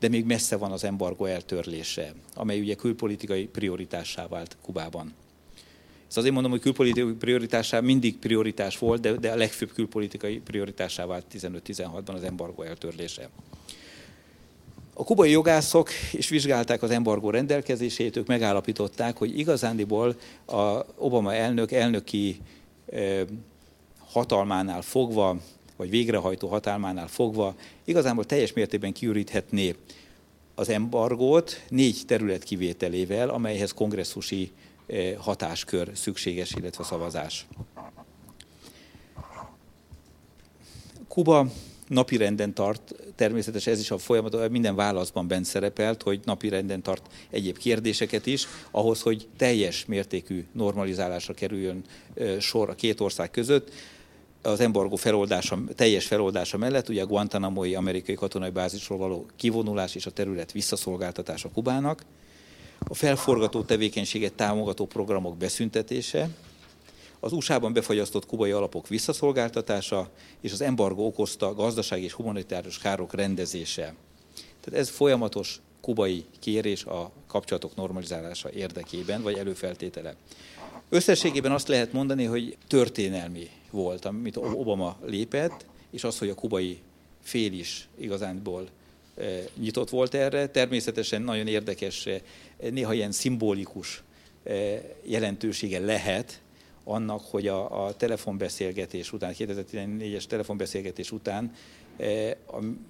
de 0.01 0.07
még 0.09 0.25
messze 0.25 0.55
van 0.55 0.71
az 0.71 0.83
embargo 0.83 1.25
eltörlése, 1.25 2.13
amely 2.33 2.59
ugye 2.59 2.75
külpolitikai 2.75 3.45
prioritássá 3.45 4.27
vált 4.27 4.57
Kubában. 4.61 5.13
Ezt 6.07 6.17
azért 6.17 6.33
mondom, 6.33 6.51
hogy 6.51 6.61
külpolitikai 6.61 7.13
prioritásá 7.13 7.79
mindig 7.79 8.17
prioritás 8.17 8.77
volt, 8.77 9.01
de, 9.01 9.11
de 9.11 9.31
a 9.31 9.35
legfőbb 9.35 9.71
külpolitikai 9.73 10.39
prioritásá 10.39 11.05
vált 11.05 11.25
15-16-ban 11.33 12.13
az 12.13 12.23
embargo 12.23 12.61
eltörlése. 12.61 13.29
A 14.93 15.03
kubai 15.03 15.31
jogászok 15.31 15.89
is 16.11 16.29
vizsgálták 16.29 16.81
az 16.81 16.91
embargó 16.91 17.29
rendelkezését, 17.29 18.17
ők 18.17 18.27
megállapították, 18.27 19.17
hogy 19.17 19.39
igazándiból 19.39 20.15
a 20.45 20.85
Obama 20.95 21.33
elnök 21.33 21.71
elnöki 21.71 22.41
hatalmánál 23.97 24.81
fogva 24.81 25.37
vagy 25.81 25.89
végrehajtó 25.89 26.47
hatalmánál 26.47 27.07
fogva 27.07 27.55
igazából 27.83 28.25
teljes 28.25 28.53
mértékben 28.53 28.93
kiüríthetné 28.93 29.75
az 30.55 30.69
embargót 30.69 31.61
négy 31.69 32.01
terület 32.07 32.43
kivételével, 32.43 33.29
amelyhez 33.29 33.71
kongresszusi 33.71 34.51
eh, 34.87 35.15
hatáskör 35.17 35.91
szükséges, 35.93 36.53
illetve 36.53 36.83
szavazás. 36.83 37.45
Kuba 41.07 41.47
napirenden 41.87 42.53
tart, 42.53 42.95
természetesen 43.15 43.73
ez 43.73 43.79
is 43.79 43.91
a 43.91 43.97
folyamat, 43.97 44.49
minden 44.49 44.75
válaszban 44.75 45.27
bent 45.27 45.45
szerepelt, 45.45 46.01
hogy 46.01 46.19
napirenden 46.23 46.81
tart 46.81 47.13
egyéb 47.29 47.57
kérdéseket 47.57 48.25
is, 48.25 48.47
ahhoz, 48.71 49.01
hogy 49.01 49.27
teljes 49.37 49.85
mértékű 49.85 50.45
normalizálásra 50.51 51.33
kerüljön 51.33 51.83
eh, 52.13 52.39
sor 52.39 52.69
a 52.69 52.75
két 52.75 52.99
ország 52.99 53.31
között 53.31 53.71
az 54.41 54.59
embargó 54.59 54.95
feloldása, 54.95 55.59
teljes 55.75 56.05
feloldása 56.05 56.57
mellett 56.57 56.89
ugye 56.89 57.01
a 57.01 57.05
Guantanamo-i 57.05 57.75
amerikai 57.75 58.15
katonai 58.15 58.49
bázisról 58.49 58.97
való 58.97 59.25
kivonulás 59.35 59.95
és 59.95 60.05
a 60.05 60.11
terület 60.11 60.51
visszaszolgáltatása 60.51 61.49
Kubának, 61.49 62.03
a 62.79 62.93
felforgató 62.93 63.61
tevékenységet 63.61 64.33
támogató 64.33 64.85
programok 64.85 65.37
beszüntetése, 65.37 66.29
az 67.19 67.31
USA-ban 67.31 67.73
befagyasztott 67.73 68.25
kubai 68.25 68.51
alapok 68.51 68.87
visszaszolgáltatása 68.87 70.09
és 70.41 70.51
az 70.51 70.61
embargó 70.61 71.05
okozta 71.05 71.53
gazdasági 71.53 72.03
és 72.03 72.13
humanitárius 72.13 72.77
károk 72.77 73.13
rendezése. 73.13 73.93
Tehát 74.61 74.79
ez 74.79 74.89
folyamatos 74.89 75.61
kubai 75.81 76.25
kérés 76.39 76.85
a 76.85 77.11
kapcsolatok 77.27 77.75
normalizálása 77.75 78.51
érdekében, 78.51 79.21
vagy 79.21 79.37
előfeltétele. 79.37 80.15
Összességében 80.89 81.51
azt 81.51 81.67
lehet 81.67 81.93
mondani, 81.93 82.23
hogy 82.23 82.57
történelmi 82.67 83.49
volt, 83.71 84.05
amit 84.05 84.37
Obama 84.37 84.97
lépett, 85.05 85.65
és 85.89 86.03
az, 86.03 86.17
hogy 86.17 86.29
a 86.29 86.35
kubai 86.35 86.79
fél 87.21 87.53
is 87.53 87.87
igazánból 87.97 88.67
eh, 89.15 89.43
nyitott 89.55 89.89
volt 89.89 90.13
erre. 90.13 90.47
Természetesen 90.47 91.21
nagyon 91.21 91.47
érdekes, 91.47 92.05
eh, 92.05 92.21
néha 92.71 92.93
ilyen 92.93 93.11
szimbolikus 93.11 94.03
eh, 94.43 94.83
jelentősége 95.03 95.79
lehet 95.79 96.41
annak, 96.83 97.21
hogy 97.29 97.47
a, 97.47 97.85
a 97.85 97.95
telefonbeszélgetés 97.95 99.13
után, 99.13 99.33
2014-es 99.37 100.25
telefonbeszélgetés 100.25 101.11
után, 101.11 101.53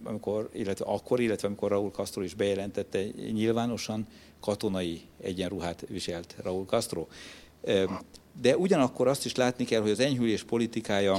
amikor, 0.04 0.50
illetve 0.54 0.86
akkor, 0.86 1.20
illetve 1.20 1.48
amikor 1.48 1.70
Raúl 1.70 1.92
Castro 1.92 2.22
is 2.22 2.34
bejelentette 2.34 3.04
nyilvánosan, 3.32 4.08
katonai 4.40 5.02
egyenruhát 5.22 5.84
viselt 5.88 6.36
Raúl 6.44 6.66
Castro. 6.66 7.08
De 8.42 8.58
ugyanakkor 8.58 9.08
azt 9.08 9.26
is 9.26 9.36
látni 9.36 9.66
kell, 9.66 9.82
hogy 9.82 9.92
az 9.92 10.00
enyhülés 10.00 10.44
politikája 10.44 11.18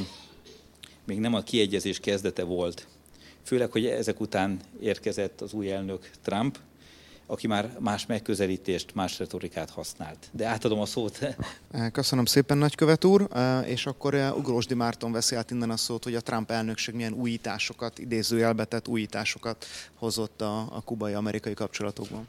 még 1.04 1.18
nem 1.18 1.34
a 1.34 1.42
kiegyezés 1.42 2.00
kezdete 2.00 2.42
volt. 2.42 2.86
Főleg, 3.42 3.70
hogy 3.70 3.86
ezek 3.86 4.20
után 4.20 4.60
érkezett 4.80 5.40
az 5.40 5.52
új 5.52 5.72
elnök 5.72 6.10
Trump, 6.22 6.58
aki 7.26 7.46
már 7.46 7.76
más 7.78 8.06
megközelítést, 8.06 8.94
más 8.94 9.18
retorikát 9.18 9.70
használt. 9.70 10.28
De 10.32 10.46
átadom 10.46 10.80
a 10.80 10.86
szót. 10.86 11.18
Köszönöm 11.92 12.24
szépen, 12.24 12.58
nagykövet 12.58 13.04
úr, 13.04 13.28
és 13.64 13.86
akkor 13.86 14.14
Ugrósdi 14.14 14.74
Márton 14.74 15.12
veszi 15.12 15.34
át 15.34 15.50
innen 15.50 15.70
a 15.70 15.76
szót, 15.76 16.04
hogy 16.04 16.14
a 16.14 16.20
Trump 16.20 16.50
elnökség 16.50 16.94
milyen 16.94 17.12
újításokat, 17.12 17.98
idézőjelbetett 17.98 18.88
újításokat 18.88 19.66
hozott 19.94 20.40
a, 20.40 20.58
a 20.58 20.82
kubai-amerikai 20.84 21.54
kapcsolatokban. 21.54 22.26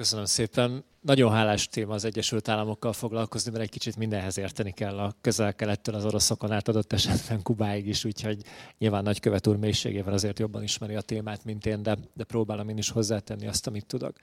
Köszönöm 0.00 0.24
szépen. 0.24 0.84
Nagyon 1.00 1.32
hálás 1.32 1.68
téma 1.68 1.94
az 1.94 2.04
Egyesült 2.04 2.48
Államokkal 2.48 2.92
foglalkozni, 2.92 3.50
mert 3.50 3.62
egy 3.62 3.70
kicsit 3.70 3.96
mindenhez 3.96 4.38
érteni 4.38 4.72
kell 4.72 4.98
a 4.98 5.14
közel-kelettől 5.20 5.94
az 5.94 6.04
oroszokon 6.04 6.52
át 6.52 6.68
adott 6.68 6.92
esetben 6.92 7.42
Kubáig 7.42 7.86
is, 7.86 8.04
úgyhogy 8.04 8.42
nyilván 8.78 9.02
nagykövet 9.02 9.46
úr 9.46 9.56
mélységével 9.56 10.12
azért 10.12 10.38
jobban 10.38 10.62
ismeri 10.62 10.94
a 10.94 11.00
témát, 11.00 11.44
mint 11.44 11.66
én, 11.66 11.82
de, 11.82 11.98
de 12.14 12.24
próbálom 12.24 12.68
én 12.68 12.78
is 12.78 12.90
hozzátenni 12.90 13.46
azt, 13.46 13.66
amit 13.66 13.86
tudok. 13.86 14.16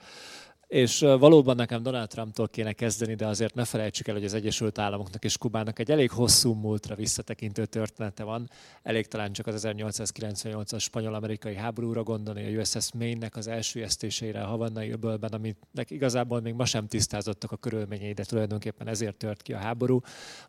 És 0.68 0.98
valóban 0.98 1.56
nekem 1.56 1.82
Donald 1.82 2.08
Trumptól 2.08 2.48
kéne 2.48 2.72
kezdeni, 2.72 3.14
de 3.14 3.26
azért 3.26 3.54
ne 3.54 3.64
felejtsük 3.64 4.08
el, 4.08 4.14
hogy 4.14 4.24
az 4.24 4.34
Egyesült 4.34 4.78
Államoknak 4.78 5.24
és 5.24 5.38
Kubának 5.38 5.78
egy 5.78 5.90
elég 5.90 6.10
hosszú 6.10 6.52
múltra 6.52 6.94
visszatekintő 6.94 7.66
története 7.66 8.24
van. 8.24 8.50
Elég 8.82 9.06
talán 9.06 9.32
csak 9.32 9.46
az 9.46 9.66
1898-as 9.68 10.80
spanyol-amerikai 10.80 11.54
háborúra 11.54 12.02
gondolni, 12.02 12.56
a 12.56 12.60
USS 12.60 12.92
Maine-nek 12.92 13.36
az 13.36 13.46
elsüllyesztéseire 13.46 14.42
a 14.42 14.46
Havannai 14.46 14.90
öbölben, 14.90 15.30
aminek 15.32 15.90
igazából 15.90 16.40
még 16.40 16.54
ma 16.54 16.64
sem 16.64 16.86
tisztázottak 16.86 17.52
a 17.52 17.56
körülményei, 17.56 18.12
de 18.12 18.24
tulajdonképpen 18.24 18.88
ezért 18.88 19.16
tört 19.16 19.42
ki 19.42 19.52
a 19.52 19.58
háború. 19.58 20.00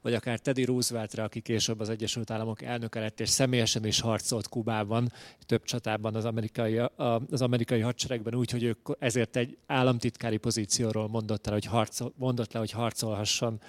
Vagy 0.02 0.14
akár 0.14 0.40
Teddy 0.40 0.64
Rooseveltre, 0.64 1.24
aki 1.24 1.42
később 1.42 1.80
az 1.80 1.90
Egyesült 1.90 2.32
Államok 2.32 2.62
elnöke 2.62 3.00
lett, 3.00 3.20
és 3.20 3.30
személyesen 3.30 3.86
is 3.86 4.00
harcolt 4.00 4.48
Kubában, 4.48 5.12
több 5.46 5.64
csatában 5.64 6.16
az 6.16 6.26
amerikai, 6.26 6.82
az 7.30 7.42
amerikai 7.42 7.80
hadseregben 7.80 8.36
úgy, 8.36 8.52
hogy 8.52 8.64
ők 8.64 8.88
ezért 9.00 9.36
egy 9.36 9.58
államti 9.66 10.08
államtitkári 10.10 10.38
pozícióról 10.38 11.08
mondott, 11.08 11.48
el, 11.48 11.54
hogy 11.54 11.66
harcol, 11.66 12.14
mondott 12.18 12.54
le, 12.54 12.60
hogy 12.60 12.72
harcolhasson 12.72 13.62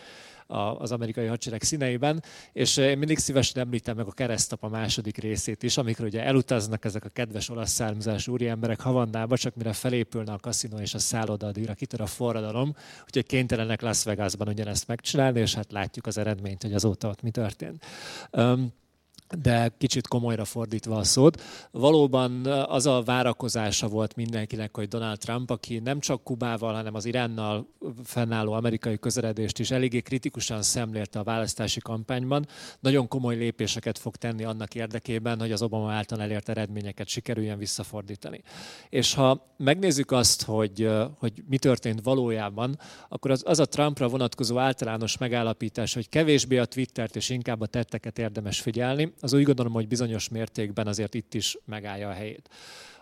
az 0.79 0.93
amerikai 0.93 1.27
hadsereg 1.27 1.63
színeiben, 1.63 2.23
és 2.53 2.77
én 2.77 2.99
mindig 2.99 3.19
szívesen 3.19 3.63
említem 3.63 3.97
meg 3.97 4.07
a 4.07 4.11
keresztap 4.13 4.65
a 4.65 4.69
második 4.69 5.17
részét 5.17 5.63
is, 5.63 5.77
amikor 5.77 6.05
ugye 6.05 6.25
elutaznak 6.25 6.85
ezek 6.85 7.05
a 7.05 7.09
kedves 7.09 7.49
olasz 7.49 7.71
származású 7.71 8.33
úri 8.33 8.49
emberek 8.49 8.81
Havannába, 8.81 9.37
csak 9.37 9.55
mire 9.55 9.73
felépülne 9.73 10.33
a 10.33 10.39
kaszinó 10.39 10.79
és 10.79 10.95
a 10.95 10.99
szálloda, 10.99 11.47
addigra 11.47 11.75
kitör 11.75 12.01
a 12.01 12.07
forradalom, 12.07 12.75
úgyhogy 13.05 13.27
kénytelenek 13.27 13.81
Las 13.81 14.05
Vegasban 14.05 14.49
ugyanezt 14.49 14.87
megcsinálni, 14.87 15.41
és 15.41 15.55
hát 15.55 15.73
látjuk 15.73 16.07
az 16.07 16.19
eredményt, 16.19 16.63
hogy 16.63 16.75
azóta 16.75 17.09
ott 17.09 17.23
mi 17.23 17.31
történt. 17.31 17.85
Um, 18.33 18.73
de 19.39 19.73
kicsit 19.79 20.09
komolyra 20.09 20.45
fordítva 20.45 20.97
a 20.97 21.05
szót. 21.05 21.43
Valóban 21.71 22.47
az 22.47 22.87
a 22.87 23.03
várakozása 23.03 23.89
volt 23.89 24.17
mindenkinek, 24.17 24.77
hogy 24.77 24.89
Donald 24.89 25.19
Trump, 25.19 25.51
aki 25.51 25.79
nem 25.79 26.01
csak 26.01 26.25
Kubával, 26.25 26.75
hanem 26.75 26.95
az 26.95 27.05
Iránnal 27.05 27.67
fennálló 28.05 28.53
amerikai 28.53 28.99
közeledést 28.99 29.59
is 29.59 29.71
eléggé 29.71 30.01
kritikusan 30.01 30.63
szemlélte 30.63 31.19
a 31.19 31.23
választási 31.23 31.81
kampányban, 31.81 32.47
nagyon 32.81 33.09
komoly 33.09 33.37
lépéseket 33.37 33.99
fog 33.99 34.17
tenni 34.17 34.45
annak 34.45 34.75
érdekében, 34.75 35.39
hogy 35.39 35.53
az 35.53 35.63
Obama 35.63 35.93
által 35.93 36.21
elért 36.21 36.49
eredményeket 36.49 37.09
sikerüljen 37.09 37.59
visszafordítani. 37.59 38.43
És 38.89 39.15
ha 39.15 39.55
megnézzük 39.57 40.11
azt, 40.11 40.43
hogy, 40.43 40.89
hogy 41.19 41.33
mi 41.49 41.59
történt 41.59 42.01
valójában, 42.03 42.79
akkor 43.09 43.31
az, 43.31 43.43
az 43.47 43.59
a 43.59 43.67
Trumpra 43.67 44.09
vonatkozó 44.09 44.59
általános 44.59 45.19
megállapítás, 45.19 45.95
hogy 45.95 46.09
kevésbé 46.09 46.59
a 46.59 46.65
Twittert 46.65 47.17
és 47.17 47.29
inkább 47.29 47.61
a 47.61 47.67
tetteket 47.67 48.19
érdemes 48.19 48.61
figyelni, 48.61 49.13
az 49.21 49.33
úgy 49.33 49.43
gondolom, 49.43 49.73
hogy 49.73 49.89
bizonyos 49.89 50.29
mértékben 50.29 50.87
azért 50.87 51.15
itt 51.15 51.35
is 51.35 51.59
megállja 51.65 52.09
a 52.09 52.13
helyét. 52.13 52.49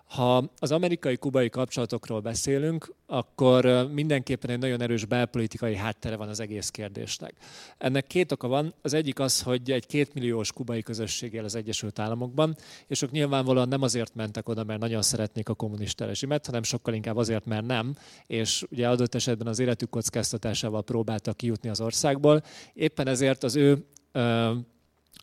Ha 0.09 0.51
az 0.59 0.73
amerikai-kubai 0.73 1.49
kapcsolatokról 1.49 2.21
beszélünk, 2.21 2.95
akkor 3.07 3.89
mindenképpen 3.93 4.51
egy 4.51 4.59
nagyon 4.59 4.83
erős 4.83 5.05
belpolitikai 5.05 5.77
háttere 5.77 6.17
van 6.17 6.29
az 6.29 6.41
egész 6.41 6.69
kérdésnek. 6.69 7.35
Ennek 7.79 8.07
két 8.07 8.33
oka 8.33 8.49
van. 8.49 8.75
Az 8.83 8.95
egyik 8.95 9.19
az, 9.19 9.43
hogy 9.43 9.71
egy 9.71 9.87
kétmilliós 9.87 10.53
kubai 10.53 10.83
közösség 10.83 11.33
él 11.33 11.45
az 11.45 11.55
Egyesült 11.55 11.99
Államokban, 11.99 12.57
és 12.87 13.03
ők 13.03 13.11
nyilvánvalóan 13.11 13.69
nem 13.69 13.83
azért 13.83 14.15
mentek 14.15 14.49
oda, 14.49 14.65
mert 14.65 14.81
nagyon 14.81 15.03
szeretnék 15.03 15.49
a 15.49 15.55
kommunista 15.55 16.05
rezsimet, 16.05 16.47
hanem 16.47 16.63
sokkal 16.63 16.95
inkább 16.95 17.17
azért, 17.17 17.47
mert 17.47 17.67
nem, 17.67 17.97
és 18.27 18.65
ugye 18.71 18.89
adott 18.89 19.15
esetben 19.15 19.47
az 19.47 19.59
életük 19.59 19.91
kockáztatásával 19.91 20.83
próbáltak 20.83 21.37
kijutni 21.37 21.69
az 21.69 21.81
országból. 21.81 22.43
Éppen 22.75 23.07
ezért 23.07 23.43
az 23.43 23.57
ő 23.57 23.87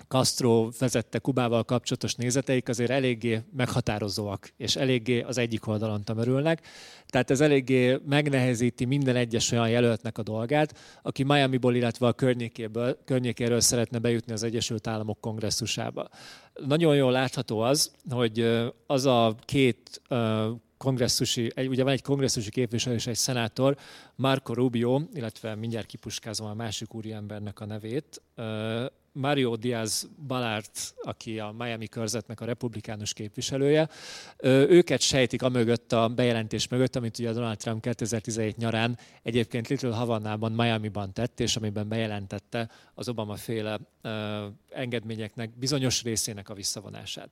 Castro 0.08 0.70
vezette 0.80 1.20
Kubával 1.20 1.64
kapcsolatos 1.64 2.16
nézeteik 2.16 2.70
azért 2.70 2.92
eléggé 2.92 3.42
meghatározóak, 3.56 4.52
és 4.58 4.76
eléggé 4.76 5.22
az 5.22 5.38
egyik 5.38 5.68
oldalon 5.68 6.04
tömörülnek. 6.04 6.62
Tehát 7.06 7.32
ez 7.32 7.42
eléggé 7.42 7.98
megnehezíti 8.06 8.86
minden 8.86 9.16
egyes 9.16 9.52
olyan 9.52 9.70
jelöltnek 9.70 10.18
a 10.18 10.24
dolgát, 10.24 10.78
aki 11.02 11.24
Miami-ból, 11.24 11.76
illetve 11.76 12.08
a 12.08 12.14
környékéből, 12.14 12.98
környékéről 13.06 13.60
szeretne 13.60 14.00
bejutni 14.00 14.34
az 14.34 14.44
Egyesült 14.44 14.88
Államok 14.88 15.20
kongresszusába. 15.20 16.10
Nagyon 16.66 16.96
jól 16.96 17.12
látható 17.12 17.60
az, 17.60 17.92
hogy 18.10 18.64
az 18.88 19.06
a 19.06 19.36
két 19.46 20.02
kongresszusi, 20.78 21.52
egy, 21.56 21.68
ugye 21.68 21.84
van 21.84 21.94
egy 21.94 22.02
kongresszusi 22.02 22.50
képviselő 22.50 22.96
és 22.96 23.08
egy 23.08 23.16
szenátor, 23.16 23.78
Marco 24.16 24.54
Rubio, 24.54 25.02
illetve 25.14 25.56
mindjárt 25.56 25.86
kipuskázom 25.86 26.48
a 26.48 26.54
másik 26.54 26.94
úriembernek 26.94 27.60
a 27.60 27.66
nevét, 27.66 28.22
Mario 29.16 29.56
Diaz 29.56 30.10
Balart, 30.28 30.94
aki 31.02 31.40
a 31.40 31.56
Miami 31.58 31.88
körzetnek 31.88 32.42
a 32.42 32.46
republikánus 32.46 33.14
képviselője, 33.14 33.90
őket 34.44 35.02
sejtik 35.02 35.42
a 35.42 35.50
mögött, 35.50 35.92
a 35.92 36.08
bejelentés 36.08 36.68
mögött, 36.68 36.96
amit 36.96 37.20
ugye 37.20 37.32
Donald 37.32 37.58
Trump 37.58 37.82
2017 37.82 38.58
nyarán 38.58 38.98
egyébként 39.24 39.68
Little 39.68 39.96
Havannában, 39.96 40.52
Miami-ban 40.52 41.14
tett, 41.14 41.40
és 41.40 41.56
amiben 41.56 41.88
bejelentette 41.88 42.70
az 42.94 43.10
Obama 43.10 43.36
féle 43.36 43.80
engedményeknek 44.70 45.58
bizonyos 45.58 46.04
részének 46.04 46.50
a 46.50 46.54
visszavonását 46.54 47.30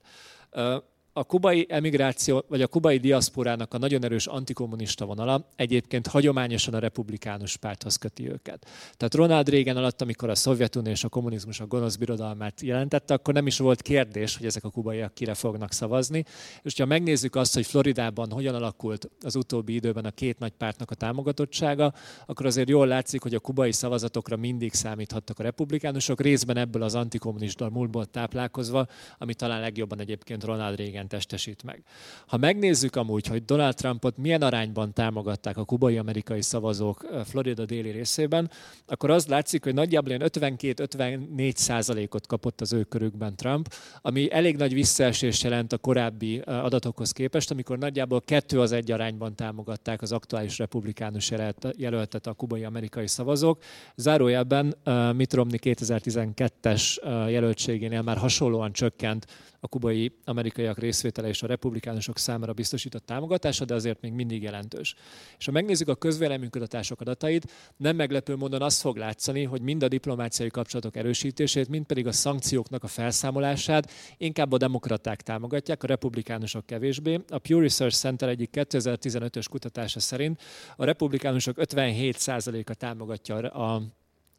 a 1.16 1.24
kubai 1.24 1.66
emigráció, 1.70 2.46
vagy 2.48 2.62
a 2.62 2.68
kubai 2.68 2.98
diaszporának 2.98 3.74
a 3.74 3.78
nagyon 3.78 4.04
erős 4.04 4.28
antikommunista 4.28 5.06
vonala 5.06 5.48
egyébként 5.56 6.08
hagyományosan 6.08 6.74
a 6.74 6.80
republikánus 6.80 7.58
párthoz 7.58 7.96
köti 7.96 8.30
őket. 8.30 8.68
Tehát 8.98 9.14
Ronald 9.14 9.50
Reagan 9.50 9.78
alatt, 9.78 10.02
amikor 10.02 10.30
a 10.30 10.36
Szovjetunió 10.36 10.92
és 10.92 11.04
a 11.04 11.10
kommunizmus 11.10 11.60
a 11.60 11.66
gonosz 11.66 11.96
birodalmát 11.96 12.62
jelentette, 12.62 13.14
akkor 13.14 13.34
nem 13.34 13.48
is 13.48 13.58
volt 13.58 13.82
kérdés, 13.82 14.38
hogy 14.38 14.46
ezek 14.46 14.64
a 14.64 14.70
kubaiak 14.70 15.14
kire 15.14 15.34
fognak 15.34 15.72
szavazni. 15.72 16.26
És 16.62 16.80
ha 16.80 16.86
megnézzük 16.86 17.36
azt, 17.36 17.54
hogy 17.54 17.66
Floridában 17.66 18.32
hogyan 18.32 18.56
alakult 18.56 19.10
az 19.22 19.36
utóbbi 19.36 19.74
időben 19.74 20.06
a 20.06 20.12
két 20.12 20.40
nagy 20.40 20.52
pártnak 20.52 20.92
a 20.92 20.96
támogatottsága, 20.96 21.94
akkor 22.26 22.46
azért 22.46 22.70
jól 22.70 22.88
látszik, 22.88 23.22
hogy 23.22 23.36
a 23.36 23.40
kubai 23.40 23.72
szavazatokra 23.72 24.38
mindig 24.38 24.74
számíthattak 24.74 25.40
a 25.40 25.44
republikánusok, 25.44 26.22
részben 26.22 26.58
ebből 26.58 26.82
az 26.82 26.96
antikommunista 26.96 27.70
múltból 27.70 28.06
táplálkozva, 28.06 28.88
ami 29.18 29.34
talán 29.34 29.62
legjobban 29.62 30.00
egyébként 30.00 30.44
Ronald 30.44 30.78
Reagan 30.78 31.03
igen 31.04 31.20
testesít 31.20 31.64
meg. 31.64 31.84
Ha 32.28 32.38
megnézzük 32.38 32.96
amúgy, 32.96 33.28
hogy 33.28 33.46
Donald 33.46 33.76
Trumpot 33.76 34.18
milyen 34.18 34.42
arányban 34.42 34.94
támogatták 34.94 35.58
a 35.58 35.66
kubai-amerikai 35.66 36.42
szavazók 36.42 37.06
Florida 37.26 37.66
déli 37.66 37.90
részében, 37.90 38.52
akkor 38.86 39.10
az 39.10 39.28
látszik, 39.28 39.64
hogy 39.64 39.74
nagyjából 39.74 40.18
52-54 40.20 41.56
százalékot 41.56 42.28
kapott 42.28 42.62
az 42.62 42.74
ő 42.74 42.84
körükben 42.84 43.36
Trump, 43.36 43.74
ami 44.02 44.32
elég 44.32 44.58
nagy 44.58 44.74
visszaesés 44.74 45.44
jelent 45.44 45.74
a 45.74 45.78
korábbi 45.78 46.40
adatokhoz 46.40 47.12
képest, 47.12 47.52
amikor 47.52 47.78
nagyjából 47.78 48.22
kettő 48.22 48.60
az 48.60 48.72
egy 48.72 48.92
arányban 48.92 49.36
támogatták 49.36 50.02
az 50.02 50.12
aktuális 50.12 50.58
republikánus 50.58 51.32
jelöltet 51.78 52.28
a 52.28 52.34
kubai-amerikai 52.34 53.08
szavazók. 53.08 53.64
Zárójelben 53.96 54.76
Mitt 55.16 55.34
Romney 55.34 55.60
2012-es 55.62 56.96
jelöltségénél 57.30 58.02
már 58.02 58.18
hasonlóan 58.18 58.72
csökkent 58.72 59.26
a 59.64 59.68
kubai 59.68 60.16
amerikaiak 60.26 60.80
részvétele 60.80 61.28
és 61.28 61.44
a 61.44 61.48
republikánusok 61.48 62.18
számára 62.18 62.54
biztosított 62.54 63.06
támogatása, 63.06 63.66
de 63.66 63.74
azért 63.74 64.02
még 64.02 64.12
mindig 64.12 64.44
jelentős. 64.44 64.96
És 65.38 65.46
ha 65.46 65.52
megnézzük 65.52 65.88
a 65.88 65.96
közvéleménykutatások 65.96 67.02
adatait, 67.02 67.52
nem 67.78 67.96
meglepő 67.96 68.36
módon 68.36 68.62
azt 68.62 68.82
fog 68.82 68.98
látszani, 68.98 69.44
hogy 69.44 69.62
mind 69.62 69.84
a 69.84 69.88
diplomáciai 69.88 70.50
kapcsolatok 70.50 70.96
erősítését, 70.96 71.70
mind 71.70 71.86
pedig 71.86 72.08
a 72.08 72.12
szankcióknak 72.12 72.84
a 72.84 72.88
felszámolását 72.88 73.92
inkább 74.18 74.52
a 74.52 74.58
demokraták 74.58 75.22
támogatják, 75.22 75.84
a 75.84 75.88
republikánusok 75.88 76.66
kevésbé. 76.66 77.20
A 77.28 77.38
Pew 77.38 77.60
Research 77.60 77.98
Center 77.98 78.30
egyik 78.30 78.50
2015-ös 78.54 79.46
kutatása 79.50 80.00
szerint 80.00 80.42
a 80.76 80.86
republikánusok 80.86 81.56
57%-a 81.60 82.74
támogatja 82.74 83.36
a 83.38 83.82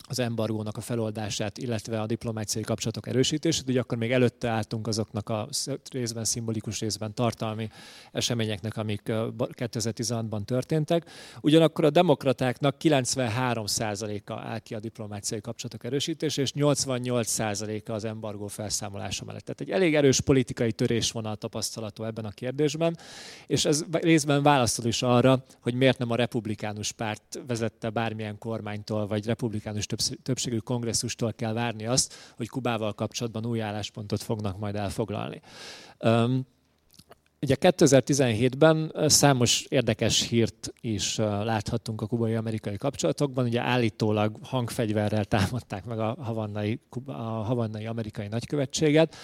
az 0.08 0.18
embargónak 0.18 0.76
a 0.76 0.80
feloldását, 0.80 1.58
illetve 1.58 2.00
a 2.00 2.06
diplomáciai 2.06 2.64
kapcsolatok 2.64 3.06
erősítését. 3.06 3.68
Ugye 3.68 3.80
akkor 3.80 3.98
még 3.98 4.12
előtte 4.12 4.48
álltunk 4.48 4.86
azoknak 4.86 5.28
a 5.28 5.48
részben 5.90 6.24
szimbolikus, 6.24 6.80
részben 6.80 7.14
tartalmi 7.14 7.68
eseményeknek, 8.12 8.76
amik 8.76 9.02
2016-ban 9.06 10.44
történtek. 10.44 11.10
Ugyanakkor 11.40 11.84
a 11.84 11.90
demokratáknak 11.90 12.76
93%-a 12.80 14.32
áll 14.32 14.58
ki 14.58 14.74
a 14.74 14.80
diplomáciai 14.80 15.40
kapcsolatok 15.40 15.84
erősítése, 15.84 16.42
és 16.42 16.52
88%-a 16.54 17.92
az 17.92 18.04
embargó 18.04 18.46
felszámolása 18.46 19.24
mellett. 19.24 19.44
Tehát 19.44 19.60
egy 19.60 19.70
elég 19.70 19.94
erős 19.94 20.20
politikai 20.20 20.72
törésvonal 20.72 21.36
tapasztalatú 21.36 22.04
ebben 22.04 22.24
a 22.24 22.30
kérdésben, 22.30 22.96
és 23.46 23.64
ez 23.64 23.84
részben 23.90 24.42
válaszol 24.42 24.84
is 24.84 25.02
arra, 25.02 25.44
hogy 25.60 25.74
miért 25.74 25.98
nem 25.98 26.10
a 26.10 26.14
republikánus 26.14 26.92
párt 26.92 27.40
vezette 27.46 27.90
bármilyen 27.90 28.38
kormánytól, 28.38 29.06
vagy 29.06 29.26
republikánus 29.26 29.86
többségű 30.22 30.58
kongresszustól 30.58 31.32
kell 31.32 31.52
várni 31.52 31.86
azt, 31.86 32.14
hogy 32.36 32.48
Kubával 32.48 32.92
kapcsolatban 32.92 33.46
új 33.46 33.60
álláspontot 33.60 34.22
fognak 34.22 34.58
majd 34.58 34.74
elfoglalni. 34.74 35.40
Ugye 37.44 37.56
2017-ben 37.60 38.92
számos 39.06 39.66
érdekes 39.68 40.28
hírt 40.28 40.72
is 40.80 41.16
láthattunk 41.16 42.00
a 42.00 42.06
kubai-amerikai 42.06 42.76
kapcsolatokban. 42.76 43.44
Ugye 43.44 43.60
állítólag 43.60 44.36
hangfegyverrel 44.42 45.24
támadták 45.24 45.84
meg 45.84 45.98
a 45.98 46.16
havannai, 46.20 46.80
a 47.06 47.12
havannai 47.22 47.86
amerikai 47.86 48.26
nagykövetséget. 48.28 49.16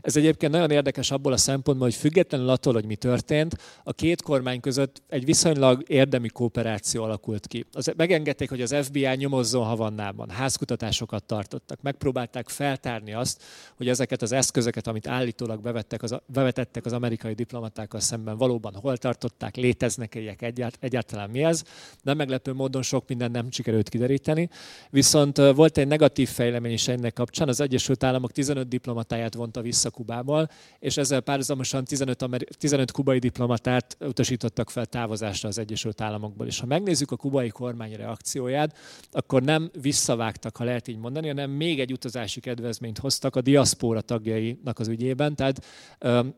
Ez 0.00 0.16
egyébként 0.16 0.52
nagyon 0.52 0.70
érdekes 0.70 1.10
abból 1.10 1.32
a 1.32 1.36
szempontból, 1.36 1.86
hogy 1.86 1.96
függetlenül 1.96 2.48
attól, 2.48 2.72
hogy 2.72 2.84
mi 2.84 2.96
történt, 2.96 3.56
a 3.84 3.92
két 3.92 4.22
kormány 4.22 4.60
között 4.60 5.02
egy 5.08 5.24
viszonylag 5.24 5.82
érdemi 5.86 6.28
kooperáció 6.28 7.02
alakult 7.02 7.46
ki. 7.46 7.64
Az, 7.72 7.92
megengedték, 7.96 8.48
hogy 8.48 8.62
az 8.62 8.76
FBI 8.82 9.16
nyomozzon 9.16 9.66
Havannában, 9.66 10.30
házkutatásokat 10.30 11.24
tartottak, 11.24 11.82
megpróbálták 11.82 12.48
feltárni 12.48 13.12
azt, 13.12 13.42
hogy 13.76 13.88
ezeket 13.88 14.22
az 14.22 14.32
eszközöket, 14.32 14.86
amit 14.86 15.06
állítólag 15.06 15.60
bevettek 15.60 16.02
az, 16.02 16.16
bevetettek 16.26 16.86
az 16.86 16.92
amerikai 16.92 17.32
diplomaták, 17.32 17.66
diplomatákkal 17.68 18.00
szemben 18.00 18.36
valóban 18.36 18.74
hol 18.74 18.96
tartották, 18.96 19.56
léteznek 19.56 20.14
egyek 20.14 20.42
egyáltalán 20.80 21.30
mi 21.30 21.42
ez. 21.44 21.62
Nem 22.02 22.16
meglepő 22.16 22.52
módon 22.52 22.82
sok 22.82 23.08
minden 23.08 23.30
nem 23.30 23.50
sikerült 23.50 23.88
kideríteni. 23.88 24.48
Viszont 24.90 25.36
volt 25.36 25.78
egy 25.78 25.86
negatív 25.86 26.28
fejlemény 26.28 26.72
is 26.72 26.88
ennek 26.88 27.12
kapcsán. 27.12 27.48
Az 27.48 27.60
Egyesült 27.60 28.04
Államok 28.04 28.32
15 28.32 28.68
diplomatáját 28.68 29.34
vonta 29.34 29.60
vissza 29.60 29.90
Kubából, 29.90 30.48
és 30.78 30.96
ezzel 30.96 31.20
párhuzamosan 31.20 31.84
15, 31.84 32.22
Ameri- 32.22 32.48
15 32.58 32.90
kubai 32.90 33.18
diplomatát 33.18 33.96
utasítottak 34.00 34.70
fel 34.70 34.86
távozásra 34.86 35.48
az 35.48 35.58
Egyesült 35.58 36.00
Államokból. 36.00 36.46
És 36.46 36.60
ha 36.60 36.66
megnézzük 36.66 37.10
a 37.10 37.16
kubai 37.16 37.48
kormány 37.48 37.94
reakcióját, 37.94 38.76
akkor 39.10 39.42
nem 39.42 39.70
visszavágtak, 39.80 40.56
ha 40.56 40.64
lehet 40.64 40.88
így 40.88 40.98
mondani, 40.98 41.28
hanem 41.28 41.50
még 41.50 41.80
egy 41.80 41.92
utazási 41.92 42.40
kedvezményt 42.40 42.98
hoztak 42.98 43.36
a 43.36 43.40
diaszpóra 43.40 44.00
tagjainak 44.00 44.78
az 44.78 44.88
ügyében. 44.88 45.34
Tehát 45.34 45.64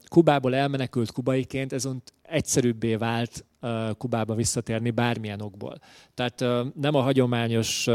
Kubából 0.08 0.54
elmenekült 0.54 1.12
kubaiként 1.20 1.72
ez 1.72 1.88
egyszerűbbé 2.22 2.94
vált 2.94 3.44
Kubába 3.98 4.34
visszatérni 4.34 4.90
bármilyen 4.90 5.40
okból. 5.40 5.78
Tehát 6.14 6.40
nem 6.74 6.94
a 6.94 7.00
hagyományos 7.00 7.86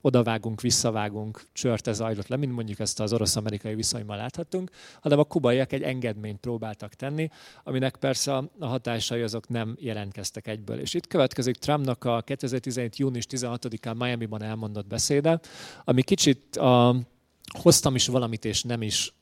odavágunk, 0.00 0.60
visszavágunk 0.60 1.42
csörte 1.52 1.92
zajlott 1.92 2.26
le, 2.26 2.36
mint 2.36 2.52
mondjuk 2.52 2.78
ezt 2.78 3.00
az 3.00 3.12
orosz-amerikai 3.12 3.74
viszonyban 3.74 4.16
láthattunk, 4.16 4.70
hanem 5.00 5.18
a 5.18 5.24
kubaiak 5.24 5.72
egy 5.72 5.82
engedményt 5.82 6.40
próbáltak 6.40 6.94
tenni, 6.94 7.28
aminek 7.64 7.96
persze 7.96 8.36
a 8.36 8.50
hatásai 8.60 9.22
azok 9.22 9.48
nem 9.48 9.76
jelentkeztek 9.80 10.46
egyből. 10.46 10.78
És 10.78 10.94
itt 10.94 11.06
következik 11.06 11.56
Trumpnak 11.56 12.04
a 12.04 12.20
2017. 12.20 12.96
június 12.96 13.26
16-án 13.30 13.96
Miami-ban 13.96 14.42
elmondott 14.42 14.86
beszéde, 14.86 15.40
ami 15.84 16.02
kicsit 16.02 16.56
a, 16.56 16.96
hoztam 17.58 17.94
is 17.94 18.06
valamit, 18.06 18.44
és 18.44 18.62
nem 18.62 18.82
is 18.82 19.14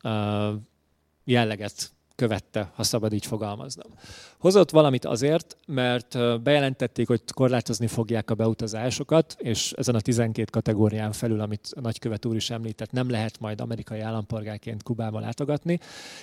jelleget 1.24 1.90
követte, 2.20 2.70
ha 2.74 2.82
szabad 2.82 3.12
így 3.12 3.26
fogalmaznom. 3.26 3.92
Hozott 4.40 4.70
valamit 4.70 5.04
azért, 5.04 5.56
mert 5.66 6.42
bejelentették, 6.42 7.06
hogy 7.06 7.20
korlátozni 7.34 7.86
fogják 7.86 8.30
a 8.30 8.34
beutazásokat, 8.34 9.36
és 9.38 9.72
ezen 9.72 9.94
a 9.94 10.00
12 10.00 10.50
kategórián 10.50 11.12
felül, 11.12 11.40
amit 11.40 11.68
a 11.76 11.80
nagykövet 11.80 12.24
úr 12.24 12.36
is 12.36 12.50
említett, 12.50 12.90
nem 12.90 13.10
lehet 13.10 13.40
majd 13.40 13.60
amerikai 13.60 14.00
állampolgárként 14.00 14.82
Kubába 14.82 15.20
látogatni. 15.20 15.78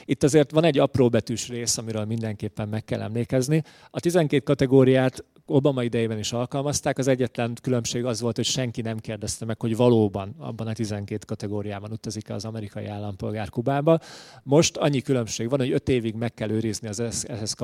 Itt 0.06 0.24
azért 0.24 0.52
van 0.52 0.64
egy 0.64 0.80
apró 0.80 1.10
betűs 1.10 1.48
rész, 1.48 1.78
amiről 1.78 2.06
mindenképpen 2.06 2.68
meg 2.68 2.86
kell 2.86 3.02
emlékezni. 3.02 3.64
A 3.92 4.00
12 4.00 4.44
kategóriát 4.44 5.24
Obama 5.50 5.84
idejében 5.84 6.18
is 6.18 6.34
alkalmazták. 6.34 6.98
Az 6.98 7.08
egyetlen 7.08 7.58
különbség 7.62 8.06
az 8.06 8.22
volt, 8.22 8.36
hogy 8.36 8.46
senki 8.46 8.82
nem 8.82 8.98
kérdezte 8.98 9.46
meg, 9.46 9.62
hogy 9.62 9.76
valóban 9.76 10.36
abban 10.38 10.68
a 10.68 10.74
12 10.74 11.26
kategóriában 11.26 11.92
utazik-e 11.92 12.34
az 12.34 12.46
amerikai 12.46 12.86
állampolgár 12.86 13.50
Kubába. 13.50 14.00
Most 14.44 14.78
annyi 14.78 15.02
különbség 15.02 15.50
van, 15.50 15.60
hogy 15.60 15.72
5 15.72 15.90
évig 15.90 16.16
meg 16.16 16.34
kell 16.34 16.50
őrizni 16.50 16.88
az 16.88 17.00
ehhez, 17.00 17.56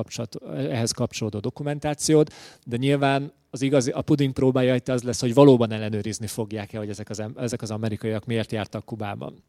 ehhez 0.51 0.91
kapcsolódó 0.91 1.39
dokumentációt, 1.39 2.33
de 2.65 2.77
nyilván 2.77 3.33
az 3.49 3.61
igazi, 3.61 3.91
a 3.91 4.01
puding 4.01 4.33
próbája 4.33 4.75
itt 4.75 4.87
az 4.87 5.03
lesz, 5.03 5.21
hogy 5.21 5.33
valóban 5.33 5.71
ellenőrizni 5.71 6.27
fogják-e, 6.27 6.77
hogy 6.77 6.89
ezek 6.89 7.09
az, 7.09 7.23
ezek 7.35 7.61
az 7.61 7.71
amerikaiak 7.71 8.25
miért 8.25 8.51
jártak 8.51 8.85
Kubában. 8.85 9.43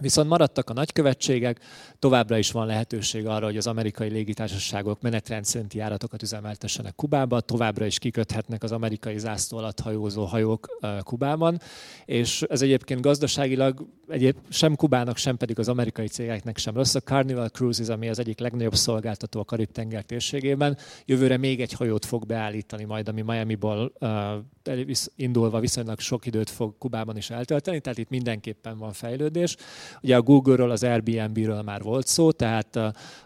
Viszont 0.00 0.28
maradtak 0.28 0.70
a 0.70 0.72
nagykövetségek, 0.72 1.60
továbbra 1.98 2.38
is 2.38 2.50
van 2.50 2.66
lehetőség 2.66 3.26
arra, 3.26 3.44
hogy 3.44 3.56
az 3.56 3.66
amerikai 3.66 4.08
légitársaságok 4.08 5.00
menetrend 5.00 5.44
szerinti 5.44 5.78
járatokat 5.78 6.22
üzemeltessenek 6.22 6.94
Kubába, 6.94 7.40
továbbra 7.40 7.86
is 7.86 7.98
kiköthetnek 7.98 8.62
az 8.62 8.72
amerikai 8.72 9.18
zászló 9.18 9.58
alatt 9.58 9.80
hajózó 9.80 10.24
hajók 10.24 10.78
Kubában, 11.00 11.60
és 12.04 12.42
ez 12.42 12.62
egyébként 12.62 13.00
gazdaságilag 13.00 13.86
egyéb, 14.08 14.36
sem 14.48 14.76
Kubának, 14.76 15.16
sem 15.16 15.36
pedig 15.36 15.58
az 15.58 15.68
amerikai 15.68 16.08
cégeknek 16.08 16.58
sem 16.58 16.74
rossz. 16.74 16.94
A 16.94 17.00
Carnival 17.00 17.48
Cruises, 17.48 17.88
ami 17.88 18.08
az 18.08 18.18
egyik 18.18 18.38
legnagyobb 18.38 18.74
szolgáltató 18.74 19.40
a 19.40 19.44
Karib-tenger 19.44 20.02
térségében, 20.02 20.78
jövőre 21.04 21.36
még 21.36 21.60
egy 21.60 21.72
hajót 21.72 22.04
fog 22.04 22.26
beállítani 22.26 22.84
majd, 22.84 23.08
ami 23.08 23.22
Miami-ból 23.22 23.92
indulva 25.16 25.60
viszonylag 25.60 26.00
sok 26.00 26.26
időt 26.26 26.50
fog 26.50 26.78
Kubában 26.78 27.16
is 27.16 27.30
eltölteni, 27.30 27.80
tehát 27.80 27.98
itt 27.98 28.08
mindenképpen 28.08 28.78
van 28.78 28.92
fejlődés. 28.92 29.56
Ugye 30.02 30.16
a 30.16 30.22
Google-ról, 30.22 30.70
az 30.70 30.82
Airbnb-ről 30.82 31.62
már 31.62 31.82
volt 31.82 32.06
szó, 32.06 32.30
tehát 32.30 32.78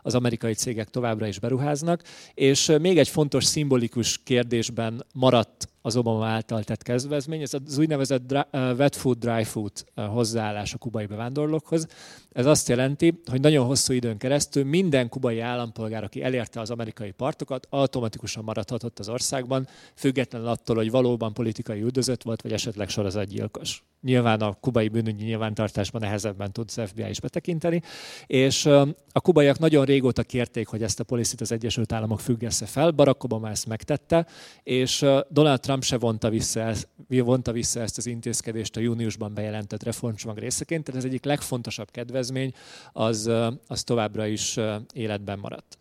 az 0.03 0.15
amerikai 0.15 0.55
cégek 0.55 0.89
továbbra 0.89 1.27
is 1.27 1.39
beruháznak, 1.39 2.03
és 2.35 2.73
még 2.81 2.99
egy 2.99 3.09
fontos 3.09 3.45
szimbolikus 3.45 4.19
kérdésben 4.25 5.05
maradt 5.13 5.69
az 5.83 5.97
Obama 5.97 6.27
által 6.27 6.63
tett 6.65 6.83
kezdvezmény, 6.83 7.43
ez 7.43 7.55
az 7.67 7.79
úgynevezett 7.79 8.33
wet 8.53 8.97
food, 8.97 9.19
dry 9.19 9.45
food 9.45 9.73
hozzáállás 9.95 10.75
a 10.75 10.79
kubai 10.79 11.07
bevándorlókhoz. 11.07 11.87
Ez 12.33 12.47
azt 12.47 12.69
jelenti, 12.69 13.21
hogy 13.31 13.41
nagyon 13.41 13.67
hosszú 13.67 13.93
időn 13.93 14.19
keresztül 14.19 14.65
minden 14.65 15.09
kubai 15.09 15.41
állampolgár, 15.41 16.05
aki 16.05 16.23
elérte 16.23 16.61
az 16.61 16.71
amerikai 16.71 17.11
partokat, 17.11 17.67
automatikusan 17.71 18.45
maradhatott 18.45 18.99
az 18.99 19.09
országban, 19.09 19.69
függetlenül 19.95 20.49
attól, 20.49 20.77
hogy 20.77 20.91
valóban 20.91 21.33
politikai 21.33 21.81
üldözött 21.81 22.23
volt, 22.23 22.43
vagy 22.43 22.53
esetleg 22.53 22.89
sorozatgyilkos. 22.89 23.83
Nyilván 24.03 24.41
a 24.41 24.57
kubai 24.61 24.89
bűnügyi 24.89 25.25
nyilvántartásban 25.25 26.01
nehezebben 26.01 26.53
tud 26.53 26.65
az 26.77 26.89
FBI 26.89 27.09
is 27.09 27.21
betekinteni, 27.21 27.83
és 28.27 28.67
a 29.13 29.21
kubaiak 29.23 29.59
nagyon 29.59 29.85
régóta 29.85 30.23
kérték, 30.23 30.67
hogy 30.67 30.83
ezt 30.83 31.01
a 31.01 31.05
policit 31.05 31.41
az 31.41 31.53
Egyesült 31.53 31.93
Államok 31.93 32.21
függesse 32.21 32.67
fel, 32.67 32.91
Barack 32.91 33.25
Obama 33.25 33.49
ezt 33.49 33.67
megtette, 33.67 34.27
és 34.63 35.07
Donald 35.29 35.61
Trump 35.61 35.78
se 35.81 35.99
vonta 35.99 36.31
vissza, 36.31 36.73
vonta 37.09 37.53
vissza 37.53 37.81
ezt 37.81 37.99
az 37.99 38.07
intézkedést 38.07 38.77
a 38.77 38.81
júniusban 38.81 39.35
bejelentett 39.35 39.83
reformcsomag 39.83 40.39
részeként, 40.39 40.85
tehát 40.85 41.01
ez 41.01 41.07
egyik 41.07 41.25
legfontosabb 41.25 41.91
kedvezmény, 41.91 42.53
az, 42.93 43.31
az 43.67 43.83
továbbra 43.85 44.27
is 44.27 44.59
életben 44.93 45.39
maradt. 45.39 45.77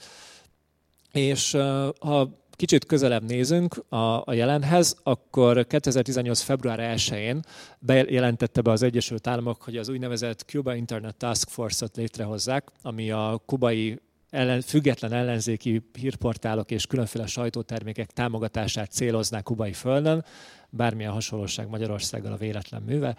És 1.12 1.52
ha 2.00 2.46
kicsit 2.58 2.86
közelebb 2.86 3.24
nézünk 3.24 3.84
a, 3.90 4.22
a 4.26 4.34
jelenhez, 4.34 4.96
akkor 5.04 5.68
2018. 5.68 6.42
február 6.42 6.80
1-én 6.98 7.40
bejelentette 7.80 8.62
be 8.62 8.72
az 8.72 8.82
Egyesült 8.82 9.28
Államok, 9.28 9.62
hogy 9.62 9.78
az 9.78 9.90
úgynevezett 9.90 10.44
Cuba 10.48 10.76
Internet 10.76 11.16
Task 11.16 11.50
Force-ot 11.50 11.96
létrehozzák, 11.96 12.68
ami 12.82 13.12
a 13.12 13.42
kubai 13.46 14.00
ellen, 14.30 14.62
független 14.62 15.14
ellenzéki 15.14 15.82
hírportálok 16.00 16.72
és 16.72 16.86
különféle 16.86 17.28
sajtótermékek 17.28 18.12
támogatását 18.12 18.92
céloznák 18.92 19.44
kubai 19.44 19.74
földön, 19.74 20.26
bármilyen 20.70 21.12
hasonlóság 21.12 21.70
Magyarországgal 21.70 22.32
a 22.32 22.38
véletlen 22.38 22.82
műve, 22.82 23.16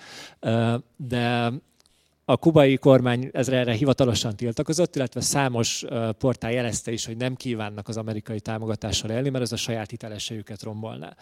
de 0.96 1.52
a 2.30 2.36
kubai 2.36 2.76
kormány 2.76 3.28
ezre 3.32 3.56
erre 3.56 3.72
hivatalosan 3.72 4.36
tiltakozott, 4.36 4.96
illetve 4.96 5.20
számos 5.20 5.84
portál 6.18 6.52
jelezte 6.52 6.90
is, 6.90 7.06
hogy 7.06 7.16
nem 7.16 7.34
kívánnak 7.34 7.88
az 7.88 7.96
amerikai 7.96 8.40
támogatással 8.40 9.10
élni, 9.10 9.28
mert 9.28 9.44
ez 9.44 9.52
a 9.52 9.56
saját 9.56 9.90
hitelességüket 9.90 10.62
rombolná. 10.62 11.16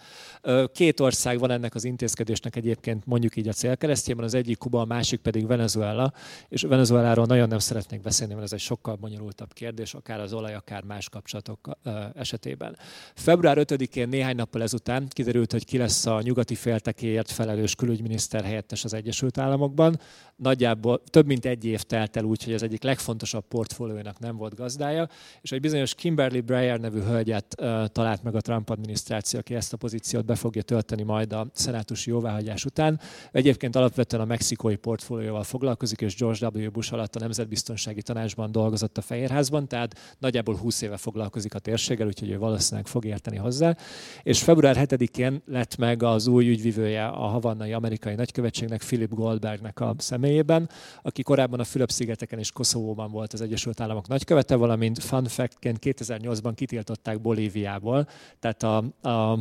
Két 0.73 0.99
ország 0.99 1.39
van 1.39 1.51
ennek 1.51 1.75
az 1.75 1.83
intézkedésnek 1.83 2.55
egyébként 2.55 3.05
mondjuk 3.05 3.35
így 3.35 3.47
a 3.47 3.51
célkeresztjében, 3.51 4.23
az 4.23 4.33
egyik 4.33 4.57
Kuba, 4.57 4.81
a 4.81 4.85
másik 4.85 5.19
pedig 5.19 5.47
Venezuela, 5.47 6.13
és 6.49 6.61
Venezueláról 6.61 7.25
nagyon 7.25 7.47
nem 7.47 7.59
szeretnék 7.59 8.01
beszélni, 8.01 8.33
mert 8.33 8.45
ez 8.45 8.53
egy 8.53 8.59
sokkal 8.59 8.95
bonyolultabb 8.95 9.53
kérdés, 9.53 9.93
akár 9.93 10.19
az 10.19 10.33
olaj, 10.33 10.53
akár 10.53 10.83
más 10.83 11.09
kapcsolatok 11.09 11.69
esetében. 12.15 12.77
Február 13.15 13.57
5-én 13.59 14.09
néhány 14.09 14.35
nappal 14.35 14.61
ezután 14.61 15.07
kiderült, 15.09 15.51
hogy 15.51 15.65
ki 15.65 15.77
lesz 15.77 16.05
a 16.05 16.21
nyugati 16.21 16.55
féltekéért 16.55 17.31
felelős 17.31 17.75
külügyminiszter 17.75 18.43
helyettes 18.43 18.83
az 18.83 18.93
Egyesült 18.93 19.37
Államokban. 19.37 19.99
Nagyjából 20.35 20.96
több 21.09 21.25
mint 21.25 21.45
egy 21.45 21.65
év 21.65 21.81
telt 21.81 22.17
el 22.17 22.23
úgy, 22.23 22.43
hogy 22.43 22.53
az 22.53 22.63
egyik 22.63 22.83
legfontosabb 22.83 23.43
portfóliónak 23.47 24.19
nem 24.19 24.35
volt 24.37 24.55
gazdája, 24.55 25.09
és 25.41 25.51
egy 25.51 25.61
bizonyos 25.61 25.95
Kimberly 25.95 26.39
Breyer 26.39 26.79
nevű 26.79 26.99
hölgyet 26.99 27.55
talált 27.91 28.23
meg 28.23 28.35
a 28.35 28.41
Trump 28.41 28.69
adminisztráció, 28.69 29.39
aki 29.39 29.55
ezt 29.55 29.73
a 29.73 29.77
pozíciót 29.77 30.25
be 30.25 30.35
fogja 30.35 30.61
tölteni 30.61 31.03
majd 31.03 31.33
a 31.33 31.47
szenátusi 31.53 32.09
jóváhagyás 32.09 32.65
után. 32.65 32.99
Egyébként 33.31 33.75
alapvetően 33.75 34.21
a 34.21 34.25
mexikói 34.25 34.75
portfólióval 34.75 35.43
foglalkozik, 35.43 36.01
és 36.01 36.15
George 36.15 36.47
W. 36.47 36.71
Bush 36.71 36.93
alatt 36.93 37.15
a 37.15 37.19
Nemzetbiztonsági 37.19 38.01
Tanácsban 38.01 38.51
dolgozott 38.51 38.97
a 38.97 39.01
Fehérházban, 39.01 39.67
tehát 39.67 40.15
nagyjából 40.19 40.55
20 40.55 40.81
éve 40.81 40.97
foglalkozik 40.97 41.55
a 41.55 41.59
térséggel, 41.59 42.07
úgyhogy 42.07 42.29
ő 42.29 42.37
valószínűleg 42.37 42.87
fog 42.87 43.05
érteni 43.05 43.37
hozzá. 43.37 43.75
És 44.23 44.43
február 44.43 44.75
7-én 44.79 45.41
lett 45.45 45.77
meg 45.77 46.03
az 46.03 46.27
új 46.27 46.49
ügyvivője 46.49 47.05
a 47.05 47.25
havannai 47.27 47.73
amerikai 47.73 48.15
nagykövetségnek, 48.15 48.79
Philip 48.79 49.13
Goldbergnek 49.13 49.79
a 49.79 49.95
személyében, 49.97 50.69
aki 51.01 51.21
korábban 51.23 51.59
a 51.59 51.63
Fülöp-szigeteken 51.63 52.39
és 52.39 52.51
Koszovóban 52.51 53.11
volt 53.11 53.33
az 53.33 53.41
Egyesült 53.41 53.79
Államok 53.79 54.07
nagykövete, 54.07 54.55
valamint 54.55 55.03
fun 55.03 55.25
fact-ként 55.25 55.77
2008-ban 55.81 56.51
kitiltották 56.55 57.21
Bolíviából, 57.21 58.07
tehát 58.39 58.63
a, 58.63 58.77
a 59.09 59.39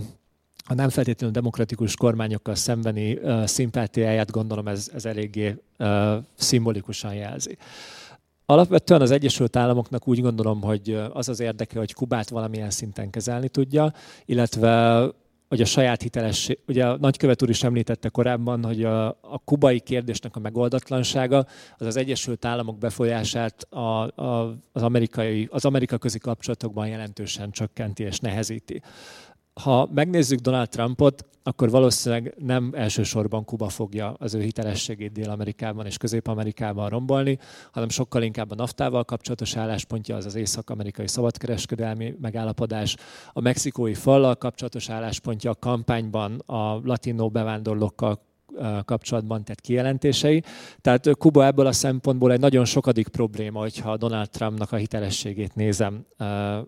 a 0.69 0.75
nem 0.75 0.89
feltétlenül 0.89 1.35
demokratikus 1.35 1.97
kormányokkal 1.97 2.55
szembeni 2.55 3.13
uh, 3.13 3.45
szimpátiáját 3.45 4.31
gondolom 4.31 4.69
ez, 4.69 4.91
ez 4.95 5.05
eléggé 5.05 5.63
uh, 5.79 6.17
szimbolikusan 6.35 7.15
jelzi. 7.15 7.59
Alapvetően 8.47 9.01
az 9.01 9.11
Egyesült 9.11 9.57
Államoknak 9.57 10.09
úgy 10.09 10.21
gondolom, 10.21 10.63
hogy 10.63 10.99
az 11.13 11.29
az 11.29 11.41
érdeke, 11.41 11.79
hogy 11.79 11.93
Kubát 11.93 12.29
valamilyen 12.29 12.71
szinten 12.71 13.11
kezelni 13.11 13.49
tudja, 13.49 13.93
illetve 14.25 15.03
hogy 15.49 15.61
a 15.61 15.65
saját 15.65 16.03
hitelesség, 16.03 16.59
ugye 16.67 16.87
a 16.87 16.97
nagykövet 16.97 17.43
úr 17.43 17.49
is 17.49 17.63
említette 17.63 18.09
korábban, 18.09 18.65
hogy 18.65 18.85
a, 18.85 19.07
a 19.09 19.41
kubai 19.45 19.81
kérdésnek 19.81 20.37
a 20.37 20.41
megoldatlansága 20.41 21.47
az 21.79 21.87
az 21.87 21.97
Egyesült 21.97 22.45
Államok 22.45 22.79
befolyását 22.79 23.63
a, 23.63 23.79
a, 24.23 24.57
az, 24.73 24.83
amerikai, 24.83 25.49
az 25.51 25.65
amerika 25.65 25.99
közi 25.99 26.19
kapcsolatokban 26.19 26.89
jelentősen 26.89 27.51
csökkenti 27.51 28.03
és 28.03 28.19
nehezíti 28.19 28.83
ha 29.61 29.89
megnézzük 29.95 30.39
Donald 30.39 30.69
Trumpot, 30.69 31.25
akkor 31.43 31.71
valószínűleg 31.71 32.35
nem 32.39 32.71
elsősorban 32.75 33.45
Kuba 33.45 33.69
fogja 33.69 34.15
az 34.19 34.35
ő 34.35 34.41
hitelességét 34.41 35.13
Dél-Amerikában 35.13 35.87
és 35.87 35.97
Közép-Amerikában 35.97 36.89
rombolni, 36.89 37.39
hanem 37.73 37.89
sokkal 37.89 38.23
inkább 38.23 38.51
a 38.51 38.55
naftával 38.55 39.05
kapcsolatos 39.05 39.57
álláspontja, 39.57 40.17
az 40.17 40.27
az 40.27 40.35
észak-amerikai 40.35 41.09
szabadkereskedelmi 41.09 42.15
megállapodás, 42.21 42.97
a 43.33 43.41
mexikói 43.41 43.95
fallal 43.95 44.35
kapcsolatos 44.35 44.91
álláspontja 44.91 45.51
a 45.51 45.55
kampányban 45.55 46.39
a 46.47 46.81
latinó 46.85 47.29
bevándorlókkal 47.29 48.21
kapcsolatban 48.85 49.45
tett 49.45 49.61
kijelentései. 49.61 50.43
Tehát 50.81 51.17
Kuba 51.19 51.47
ebből 51.47 51.67
a 51.67 51.73
szempontból 51.73 52.33
egy 52.33 52.41
nagyon 52.41 52.65
sokadik 52.65 53.09
probléma, 53.09 53.61
hogyha 53.61 53.97
Donald 53.97 54.31
Trumpnak 54.31 54.73
a 54.73 54.77
hitelességét 54.77 55.55
nézem 55.55 56.07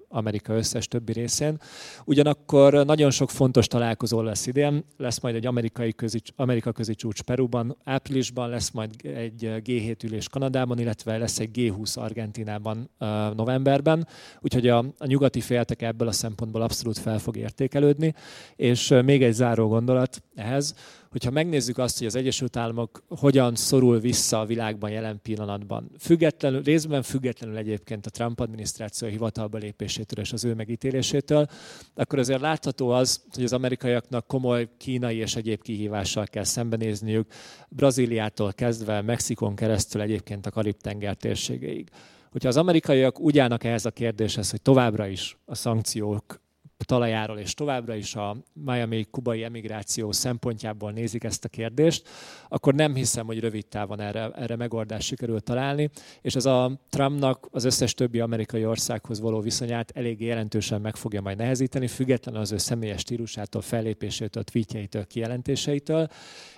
Amerika 0.09 0.53
összes 0.55 0.89
többi 0.89 1.13
részén. 1.13 1.61
Ugyanakkor 2.05 2.87
nagyon 2.87 3.11
sok 3.11 3.31
fontos 3.31 3.67
találkozó 3.67 4.21
lesz 4.21 4.47
idén. 4.47 4.85
Lesz 4.97 5.21
majd 5.21 5.35
egy 5.35 5.47
amerikai 5.47 5.93
közi, 5.93 6.21
Amerika 6.37 6.73
közi 6.73 6.95
csúcs 6.95 7.23
Peruban, 7.23 7.77
áprilisban 7.85 8.49
lesz 8.49 8.71
majd 8.71 8.91
egy 9.03 9.51
G7 9.65 10.05
ülés 10.05 10.29
Kanadában, 10.29 10.79
illetve 10.79 11.19
lesz 11.19 11.39
egy 11.39 11.51
G20 11.55 11.99
Argentinában 11.99 12.91
novemberben. 13.37 14.07
Úgyhogy 14.41 14.69
a, 14.69 14.79
a 14.79 15.07
nyugati 15.07 15.41
féltek 15.41 15.83
ebből 15.83 16.09
a 16.09 16.13
szempontból 16.13 16.63
abszolút 16.63 16.99
fel 16.99 17.19
fog 17.19 17.37
értékelődni. 17.37 18.15
És 18.57 18.95
még 19.05 19.23
egy 19.23 19.33
záró 19.33 19.69
gondolat 19.69 20.23
ehhez, 20.35 20.75
hogyha 21.11 21.31
megnézzük 21.31 21.79
azt, 21.79 21.99
hogy 21.99 22.07
az 22.07 22.15
Egyesült 22.15 22.57
Államok 22.57 23.03
hogyan 23.09 23.55
szorul 23.55 24.01
vissza 24.01 24.41
a 24.41 24.47
világban 24.47 24.91
jelen 24.91 25.21
pillanatban, 25.23 25.91
függetlenül, 25.99 26.63
részben 26.63 27.03
függetlenül 27.03 27.57
egyébként 27.57 28.07
a 28.07 28.11
Trump 28.11 28.41
adminisztráció 28.41 29.09
hivatalba 29.09 29.59
lépésétől 29.59 30.25
és 30.25 30.33
az 30.33 30.45
ő 30.45 30.55
megítélésétől, 30.55 31.47
akkor 31.95 32.19
azért 32.19 32.41
látható 32.41 32.89
az, 32.89 33.25
hogy 33.35 33.45
az 33.45 33.53
amerikaiaknak 33.53 34.27
komoly 34.27 34.69
kínai 34.77 35.17
és 35.17 35.37
egyéb 35.37 35.63
kihívással 35.63 36.27
kell 36.27 36.45
szembenézniük, 36.45 37.33
Brazíliától 37.69 38.53
kezdve 38.53 39.03
Mexikon 39.03 39.55
keresztül 39.55 40.01
egyébként 40.01 40.47
a 40.47 40.51
Karib-tenger 40.51 41.17
térségéig. 41.17 41.89
Hogyha 42.31 42.49
az 42.49 42.57
amerikaiak 42.57 43.21
úgy 43.21 43.39
állnak 43.39 43.65
ehhez 43.65 43.85
a 43.85 43.91
kérdéshez, 43.91 44.51
hogy 44.51 44.63
továbbra 44.63 45.07
is 45.07 45.39
a 45.45 45.55
szankciók 45.55 46.41
talajáról, 46.89 47.39
és 47.39 47.55
továbbra 47.55 47.95
is 47.95 48.15
a 48.15 48.37
Miami-kubai 48.53 49.43
emigráció 49.43 50.13
szempontjából 50.13 50.93
nézik 50.93 51.25
ezt 51.25 51.45
a 51.45 51.49
kérdést, 51.49 52.09
akkor 52.49 52.75
nem 52.75 52.95
hiszem, 52.95 53.27
hogy 53.27 53.41
rövid 53.41 53.67
távon 53.67 54.01
erre, 54.01 54.31
erre 54.31 54.57
megoldást 54.57 55.07
sikerült 55.07 55.45
találni, 55.45 55.91
és 56.21 56.35
ez 56.35 56.47
a 56.47 56.81
Trumpnak 56.89 57.49
az 57.51 57.65
összes 57.65 57.95
többi 57.95 58.21
amerikai 58.21 58.65
országhoz 58.67 59.21
való 59.21 59.41
viszonyát 59.41 59.91
elég 59.95 60.21
jelentősen 60.21 60.81
meg 60.81 60.97
fogja 60.97 61.21
majd 61.21 61.37
nehezíteni, 61.37 61.87
függetlenül 61.87 62.41
az 62.41 62.53
ő 62.53 62.57
személyes 62.57 63.01
stílusától, 63.01 63.63
fellépésétől, 63.63 64.43
tweetjeitől, 64.43 65.07
kijelentéseitől, 65.07 66.09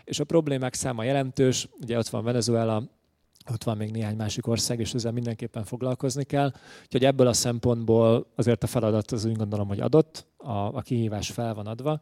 és 0.04 0.20
a 0.20 0.24
problémák 0.24 0.74
száma 0.74 1.04
jelentős, 1.04 1.68
ugye 1.80 1.98
ott 1.98 2.08
van 2.08 2.24
Venezuela, 2.24 2.99
ott 3.50 3.64
van 3.64 3.76
még 3.76 3.90
néhány 3.90 4.16
másik 4.16 4.46
ország, 4.46 4.80
és 4.80 4.94
ezzel 4.94 5.12
mindenképpen 5.12 5.64
foglalkozni 5.64 6.24
kell. 6.24 6.52
Úgyhogy 6.82 7.04
ebből 7.04 7.26
a 7.26 7.32
szempontból 7.32 8.26
azért 8.36 8.62
a 8.62 8.66
feladat 8.66 9.10
az 9.10 9.24
úgy 9.24 9.36
gondolom, 9.36 9.68
hogy 9.68 9.80
adott, 9.80 10.26
a, 10.42 10.76
a 10.76 10.80
kihívás 10.80 11.30
fel 11.30 11.54
van 11.54 11.66
adva, 11.66 12.00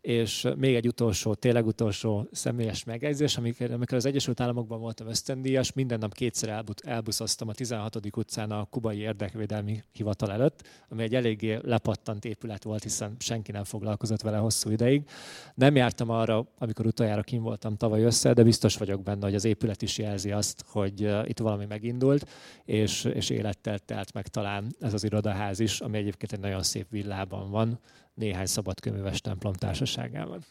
és 0.00 0.48
még 0.56 0.74
egy 0.74 0.86
utolsó, 0.86 1.34
tényleg 1.34 1.66
utolsó 1.66 2.28
személyes 2.32 2.84
megjegyzés, 2.84 3.36
amikor, 3.36 3.70
amikor 3.70 3.96
az 3.96 4.04
Egyesült 4.04 4.40
Államokban 4.40 4.80
voltam 4.80 5.08
ösztöndíjas, 5.08 5.72
minden 5.72 5.98
nap 5.98 6.14
kétszer 6.14 6.48
elbut, 6.48 6.80
elbuszoztam 6.86 7.48
a 7.48 7.52
16. 7.52 8.16
utcán 8.16 8.50
a 8.50 8.64
kubai 8.64 8.98
érdekvédelmi 8.98 9.82
hivatal 9.92 10.32
előtt, 10.32 10.62
ami 10.88 11.02
egy 11.02 11.14
eléggé 11.14 11.58
lepattant 11.62 12.24
épület 12.24 12.64
volt, 12.64 12.82
hiszen 12.82 13.16
senki 13.18 13.52
nem 13.52 13.64
foglalkozott 13.64 14.20
vele 14.20 14.36
hosszú 14.36 14.70
ideig. 14.70 15.08
Nem 15.54 15.76
jártam 15.76 16.10
arra, 16.10 16.46
amikor 16.58 16.86
utoljára 16.86 17.22
kim 17.22 17.42
voltam 17.42 17.76
tavaly 17.76 18.02
össze, 18.02 18.32
de 18.32 18.42
biztos 18.42 18.76
vagyok 18.76 19.02
benne, 19.02 19.24
hogy 19.24 19.34
az 19.34 19.44
épület 19.44 19.82
is 19.82 19.98
jelzi 19.98 20.32
azt, 20.32 20.64
hogy 20.66 21.00
itt 21.24 21.38
valami 21.38 21.64
megindult, 21.64 22.28
és, 22.64 23.04
és 23.04 23.30
élettel 23.30 23.78
telt 23.78 24.12
meg 24.12 24.28
talán 24.28 24.74
ez 24.80 24.94
az 24.94 25.04
irodaház 25.04 25.60
is, 25.60 25.80
ami 25.80 25.98
egyébként 25.98 26.32
egy 26.32 26.40
nagyon 26.40 26.62
szép 26.62 26.86
villában 26.90 27.50
van, 27.50 27.79
néhány 28.14 28.46
szabadköműves 28.46 29.20
templom 29.20 29.52
társaságában. 29.52 30.44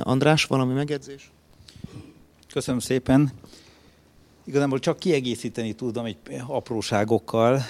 András, 0.00 0.44
valami 0.44 0.72
megjegyzés? 0.72 1.30
Köszönöm 2.52 2.80
szépen. 2.80 3.32
Igazából 4.44 4.78
csak 4.78 4.98
kiegészíteni 4.98 5.72
tudom 5.72 6.04
egy 6.04 6.16
apróságokkal, 6.46 7.60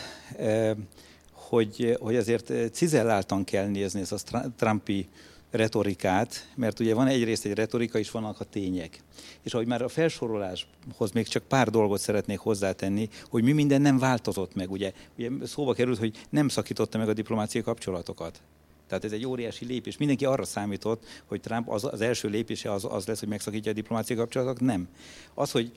hogy, 1.33 1.97
hogy 2.01 2.17
azért 2.17 2.73
cizelláltan 2.73 3.45
kell 3.45 3.67
nézni 3.67 4.01
ezt 4.01 4.35
a 4.35 4.53
Trumpi 4.57 5.09
retorikát, 5.55 6.49
mert 6.55 6.81
ugye 6.81 6.95
van 6.95 7.07
egyrészt 7.07 7.45
egy 7.45 7.55
retorika, 7.55 7.99
és 7.99 8.11
vannak 8.11 8.41
a 8.41 8.45
tények. 8.45 8.99
És 9.43 9.55
ahogy 9.55 9.67
már 9.67 9.83
a 9.83 9.89
felsoroláshoz 9.89 11.13
még 11.13 11.27
csak 11.27 11.43
pár 11.43 11.71
dolgot 11.71 12.01
szeretnék 12.01 12.39
hozzátenni, 12.39 13.09
hogy 13.31 13.43
mi 13.43 13.53
minden 13.53 13.81
nem 13.81 13.99
változott 13.99 14.55
meg. 14.55 14.71
Ugye, 14.71 14.93
ugye 15.19 15.31
szóba 15.45 15.73
került, 15.73 15.99
hogy 15.99 16.17
nem 16.31 16.49
szakította 16.49 16.99
meg 16.99 17.09
a 17.09 17.13
diplomáciai 17.13 17.65
kapcsolatokat. 17.65 18.41
Tehát 18.89 19.05
ez 19.05 19.13
egy 19.13 19.27
óriási 19.27 19.65
lépés. 19.65 19.97
Mindenki 19.97 20.25
arra 20.25 20.45
számított, 20.45 21.05
hogy 21.25 21.41
Trump 21.41 21.69
az, 21.69 21.85
az 21.85 22.01
első 22.01 22.29
lépése 22.29 22.73
az, 22.73 22.87
az 22.91 23.07
lesz, 23.07 23.21
hogy 23.21 23.29
megszakítja 23.29 23.71
a 23.71 23.75
diplomáciai 23.75 24.19
kapcsolatokat. 24.19 24.61
Nem. 24.61 24.89
Az, 25.35 25.51
hogy 25.51 25.73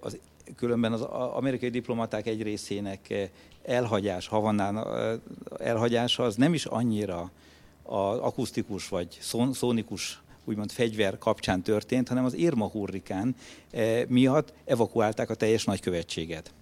az, 0.00 0.18
különben 0.56 0.92
az 0.92 1.00
amerikai 1.34 1.68
diplomaták 1.68 2.26
egy 2.26 2.42
részének 2.42 3.30
elhagyás, 3.64 4.26
Havannán 4.26 4.86
elhagyása, 5.58 6.22
az 6.22 6.36
nem 6.36 6.54
is 6.54 6.64
annyira 6.64 7.30
az 7.90 8.18
akusztikus 8.18 8.88
vagy 8.88 9.18
szónikus 9.52 10.22
úgymond 10.44 10.72
fegyver 10.72 11.18
kapcsán 11.18 11.62
történt, 11.62 12.08
hanem 12.08 12.24
az 12.24 12.34
Irma 12.34 12.66
hurrikán 12.66 13.36
eh, 13.70 14.04
miatt 14.08 14.52
evakuálták 14.64 15.30
a 15.30 15.34
teljes 15.34 15.64
nagykövetséget. 15.64 16.52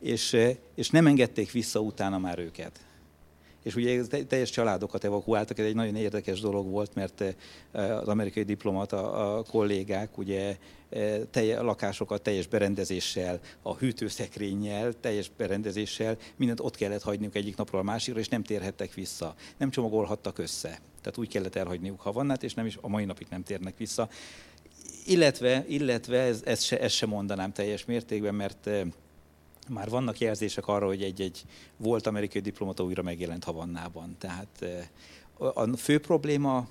És, 0.00 0.32
eh, 0.32 0.56
és 0.74 0.90
nem 0.90 1.06
engedték 1.06 1.50
vissza 1.50 1.80
utána 1.80 2.18
már 2.18 2.38
őket. 2.38 2.80
És 3.62 3.74
ugye 3.74 4.06
teljes 4.26 4.50
családokat 4.50 5.04
evakuáltak, 5.04 5.58
ez 5.58 5.66
egy 5.66 5.74
nagyon 5.74 5.96
érdekes 5.96 6.40
dolog 6.40 6.70
volt, 6.70 6.94
mert 6.94 7.24
az 7.72 8.08
amerikai 8.08 8.42
diplomata 8.42 9.12
a 9.12 9.42
kollégák 9.42 10.18
ugye 10.18 10.56
telje, 11.30 11.60
lakásokat 11.60 12.22
teljes 12.22 12.46
berendezéssel, 12.46 13.40
a 13.62 13.76
hűtőszekrényel, 13.76 14.92
teljes 15.00 15.30
berendezéssel, 15.36 16.16
mindent 16.36 16.60
ott 16.60 16.76
kellett 16.76 17.02
hagyniuk 17.02 17.34
egyik 17.34 17.56
napról 17.56 17.80
a 17.80 17.84
másikra, 17.84 18.20
és 18.20 18.28
nem 18.28 18.42
térhettek 18.42 18.94
vissza. 18.94 19.34
Nem 19.56 19.70
csomagolhattak 19.70 20.38
össze. 20.38 20.80
Tehát 21.00 21.18
úgy 21.18 21.28
kellett 21.28 21.54
elhagyniuk 21.54 22.00
Havannát, 22.00 22.42
és 22.42 22.54
nem 22.54 22.66
is 22.66 22.78
a 22.80 22.88
mai 22.88 23.04
napig 23.04 23.26
nem 23.30 23.42
térnek 23.42 23.76
vissza. 23.76 24.08
Illetve, 25.06 25.64
illetve 25.68 26.20
ez, 26.20 26.42
ezt, 26.44 26.62
se, 26.62 26.80
ezt 26.80 26.94
sem 26.94 27.08
mondanám 27.08 27.52
teljes 27.52 27.84
mértékben, 27.84 28.34
mert 28.34 28.70
már 29.68 29.88
vannak 29.88 30.18
jelzések 30.18 30.66
arra, 30.66 30.86
hogy 30.86 31.02
egy-egy 31.02 31.44
volt 31.76 32.06
amerikai 32.06 32.40
diplomata 32.40 32.82
újra 32.82 33.02
megjelent 33.02 33.44
Havannában. 33.44 34.16
Tehát 34.18 34.64
a 35.36 35.76
fő 35.76 35.98
probléma 36.00 36.66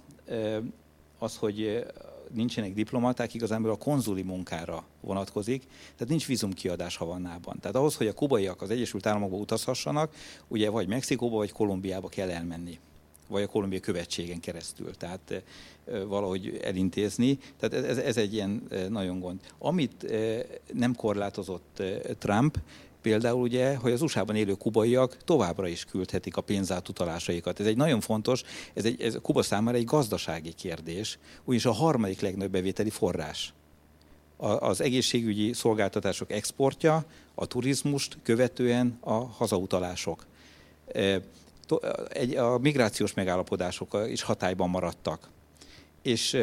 az, 1.19 1.36
hogy 1.36 1.86
nincsenek 2.34 2.73
diplomaták, 2.73 3.34
igazából 3.34 3.71
a 3.71 3.75
konzuli 3.75 4.21
munkára 4.21 4.84
vonatkozik, 5.01 5.63
tehát 5.67 6.08
nincs 6.08 6.27
vízumkiadás 6.27 6.95
Havannában. 6.95 7.60
Tehát 7.60 7.75
ahhoz, 7.75 7.95
hogy 7.95 8.08
a 8.08 8.13
kubaiak 8.13 8.62
az 8.62 8.69
Egyesült 8.69 9.06
Államokba 9.06 9.36
utazhassanak, 9.36 10.15
ugye 10.47 10.69
vagy 10.69 10.88
Mexikóba, 10.88 11.36
vagy 11.36 11.51
Kolumbiába 11.51 12.10
kell 12.10 12.30
elmenni 12.30 12.80
vagy 13.32 13.44
a 13.44 13.48
Kolumbia 13.48 13.80
követségen 13.80 14.39
keresztül, 14.39 14.96
tehát 14.96 15.44
valahogy 16.08 16.60
elintézni. 16.63 17.38
Tehát 17.60 17.86
ez, 17.86 17.98
ez 17.98 18.17
egy 18.17 18.34
ilyen 18.34 18.67
nagyon 18.89 19.20
gond. 19.20 19.39
Amit 19.58 20.13
nem 20.74 20.96
korlátozott 20.96 21.84
Trump, 22.17 22.58
például 23.02 23.41
ugye, 23.41 23.76
hogy 23.76 23.91
az 23.91 24.02
USA-ban 24.02 24.36
élő 24.36 24.54
kubaiak 24.54 25.17
továbbra 25.24 25.67
is 25.67 25.86
küldhetik 25.86 26.38
a 26.38 26.41
pénzátutalásaikat. 26.41 27.60
Ez 27.60 27.65
egy 27.65 27.78
nagyon 27.78 28.00
fontos, 28.00 28.44
ez, 28.74 28.86
egy, 28.86 29.02
ez 29.02 29.17
Kuba 29.22 29.41
számára 29.41 29.78
egy 29.78 29.86
gazdasági 29.86 30.54
kérdés, 30.54 31.20
ugyanis 31.44 31.65
a 31.65 31.72
harmadik 31.72 32.22
legnagyobb 32.22 32.52
bevételi 32.52 32.89
forrás. 32.89 33.54
A, 34.38 34.48
az 34.48 34.82
egészségügyi 34.82 35.54
szolgáltatások 35.54 36.32
exportja, 36.32 37.06
a 37.36 37.46
turizmust 37.46 38.17
követően 38.24 38.98
a 39.00 39.13
hazautalások. 39.13 40.26
A 42.38 42.57
migrációs 42.57 43.13
megállapodások 43.13 43.97
is 44.10 44.21
hatályban 44.21 44.69
maradtak. 44.69 45.29
És 46.01 46.38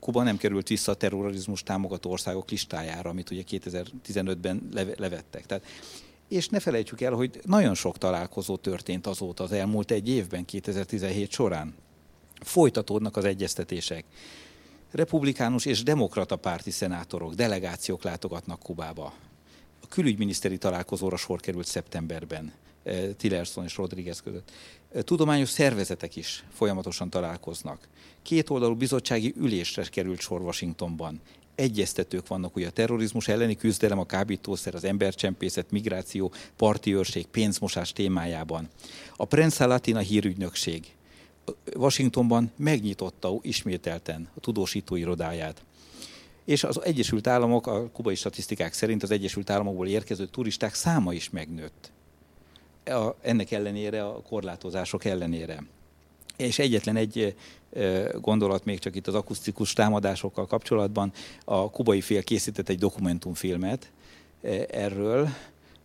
Kuba 0.00 0.22
nem 0.22 0.36
került 0.36 0.68
vissza 0.68 0.92
a 0.92 0.94
terrorizmus 0.94 1.62
támogató 1.62 2.10
országok 2.10 2.50
listájára, 2.50 3.10
amit 3.10 3.30
ugye 3.30 3.42
2015-ben 3.50 4.68
levettek. 4.96 5.46
Tehát, 5.46 5.64
és 6.28 6.48
ne 6.48 6.60
felejtsük 6.60 7.00
el, 7.00 7.12
hogy 7.12 7.40
nagyon 7.44 7.74
sok 7.74 7.98
találkozó 7.98 8.56
történt 8.56 9.06
azóta 9.06 9.44
az 9.44 9.52
elmúlt 9.52 9.90
egy 9.90 10.08
évben, 10.08 10.44
2017 10.44 11.30
során. 11.30 11.74
Folytatódnak 12.40 13.16
az 13.16 13.24
egyeztetések. 13.24 14.04
Republikánus 14.90 15.64
és 15.64 15.82
demokrata 15.82 16.36
párti 16.36 16.70
szenátorok, 16.70 17.34
delegációk 17.34 18.02
látogatnak 18.02 18.62
Kubába. 18.62 19.12
A 19.82 19.88
külügyminiszteri 19.88 20.58
találkozóra 20.58 21.16
sor 21.16 21.40
került 21.40 21.66
szeptemberben. 21.66 22.52
Eh, 22.82 23.08
Tillerson 23.16 23.64
és 23.64 23.76
Rodriguez 23.76 24.20
között. 24.20 24.50
Eh, 24.92 25.02
tudományos 25.02 25.48
szervezetek 25.48 26.16
is 26.16 26.44
folyamatosan 26.52 27.10
találkoznak. 27.10 27.88
Két 28.22 28.50
oldalú 28.50 28.74
bizottsági 28.74 29.34
ülésre 29.36 29.82
került 29.82 30.20
sor 30.20 30.40
Washingtonban. 30.40 31.20
Egyeztetők 31.54 32.26
vannak 32.26 32.56
ugye 32.56 32.66
a 32.66 32.70
terrorizmus 32.70 33.28
elleni 33.28 33.56
küzdelem, 33.56 33.98
a 33.98 34.06
kábítószer, 34.06 34.74
az 34.74 34.84
embercsempészet, 34.84 35.70
migráció, 35.70 36.32
parti 36.56 36.94
őrség, 36.94 37.26
pénzmosás 37.26 37.92
témájában. 37.92 38.68
A 39.16 39.24
Prensa 39.24 39.66
Latina 39.66 39.98
hírügynökség 39.98 40.94
Washingtonban 41.74 42.50
megnyitotta 42.56 43.38
ismételten 43.42 44.28
a 44.36 44.40
tudósító 44.40 44.96
irodáját. 44.96 45.62
És 46.44 46.64
az 46.64 46.84
Egyesült 46.84 47.26
Államok, 47.26 47.66
a 47.66 47.90
kubai 47.90 48.14
statisztikák 48.14 48.72
szerint 48.72 49.02
az 49.02 49.10
Egyesült 49.10 49.50
Államokból 49.50 49.86
érkező 49.86 50.26
turisták 50.26 50.74
száma 50.74 51.12
is 51.12 51.30
megnőtt 51.30 51.90
a, 52.90 53.16
ennek 53.20 53.50
ellenére, 53.50 54.04
a 54.04 54.22
korlátozások 54.22 55.04
ellenére. 55.04 55.62
És 56.36 56.58
egyetlen 56.58 56.96
egy 56.96 57.34
gondolat 58.20 58.64
még 58.64 58.78
csak 58.78 58.96
itt 58.96 59.06
az 59.06 59.14
akusztikus 59.14 59.72
támadásokkal 59.72 60.46
kapcsolatban. 60.46 61.12
A 61.44 61.70
kubai 61.70 62.00
fél 62.00 62.22
készített 62.22 62.68
egy 62.68 62.78
dokumentumfilmet 62.78 63.90
erről, 64.70 65.28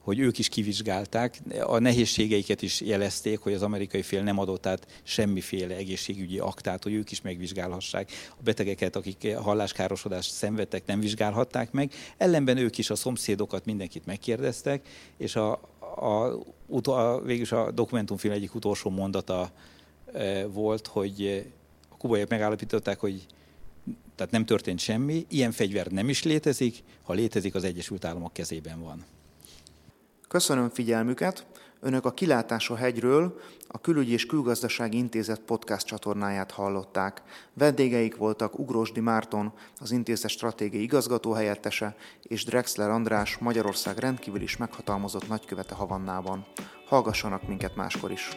hogy 0.05 0.19
ők 0.19 0.37
is 0.37 0.49
kivizsgálták, 0.49 1.39
a 1.59 1.79
nehézségeiket 1.79 2.61
is 2.61 2.81
jelezték, 2.81 3.39
hogy 3.39 3.53
az 3.53 3.61
amerikai 3.61 4.01
fél 4.01 4.23
nem 4.23 4.39
adott 4.39 4.65
át 4.65 4.87
semmiféle 5.03 5.75
egészségügyi 5.75 6.39
aktát, 6.39 6.83
hogy 6.83 6.93
ők 6.93 7.11
is 7.11 7.21
megvizsgálhassák. 7.21 8.11
A 8.29 8.43
betegeket, 8.43 8.95
akik 8.95 9.35
halláskárosodást 9.35 10.31
szenvedtek, 10.31 10.85
nem 10.85 10.99
vizsgálhatták 10.99 11.71
meg. 11.71 11.91
Ellenben 12.17 12.57
ők 12.57 12.77
is 12.77 12.89
a 12.89 12.95
szomszédokat, 12.95 13.65
mindenkit 13.65 14.05
megkérdeztek, 14.05 14.87
és 15.17 15.35
a, 15.35 15.59
a, 15.95 16.39
a, 16.83 17.21
végülis 17.21 17.51
a 17.51 17.71
dokumentumfilm 17.71 18.33
egyik 18.33 18.55
utolsó 18.55 18.89
mondata 18.89 19.51
e, 20.13 20.47
volt, 20.47 20.87
hogy 20.87 21.45
a 21.89 21.97
kubaiak 21.97 22.29
megállapították, 22.29 22.99
hogy 22.99 23.25
tehát 24.15 24.31
nem 24.31 24.45
történt 24.45 24.79
semmi, 24.79 25.25
ilyen 25.29 25.51
fegyver 25.51 25.87
nem 25.87 26.09
is 26.09 26.23
létezik, 26.23 26.83
ha 27.03 27.13
létezik, 27.13 27.55
az 27.55 27.63
Egyesült 27.63 28.05
Államok 28.05 28.33
kezében 28.33 28.81
van. 28.81 29.05
Köszönöm 30.27 30.69
figyelmüket! 30.69 31.45
Önök 31.85 32.05
a 32.05 32.11
Kilátás 32.11 32.69
a 32.69 32.75
hegyről 32.75 33.39
a 33.67 33.81
Külügyi 33.81 34.11
és 34.11 34.25
Külgazdasági 34.25 34.97
Intézet 34.97 35.39
podcast 35.39 35.85
csatornáját 35.85 36.51
hallották. 36.51 37.21
Vendégeik 37.53 38.15
voltak 38.15 38.59
Ugrosdi 38.59 38.99
Márton, 38.99 39.53
az 39.77 39.91
intézet 39.91 40.29
stratégiai 40.29 40.83
igazgató 40.83 41.31
helyettese, 41.31 41.95
és 42.21 42.45
Drexler 42.45 42.89
András, 42.89 43.37
Magyarország 43.37 43.97
rendkívül 43.97 44.41
is 44.41 44.57
meghatalmazott 44.57 45.27
nagykövete 45.27 45.75
Havannában. 45.75 46.45
Hallgassanak 46.87 47.47
minket 47.47 47.75
máskor 47.75 48.11
is! 48.11 48.29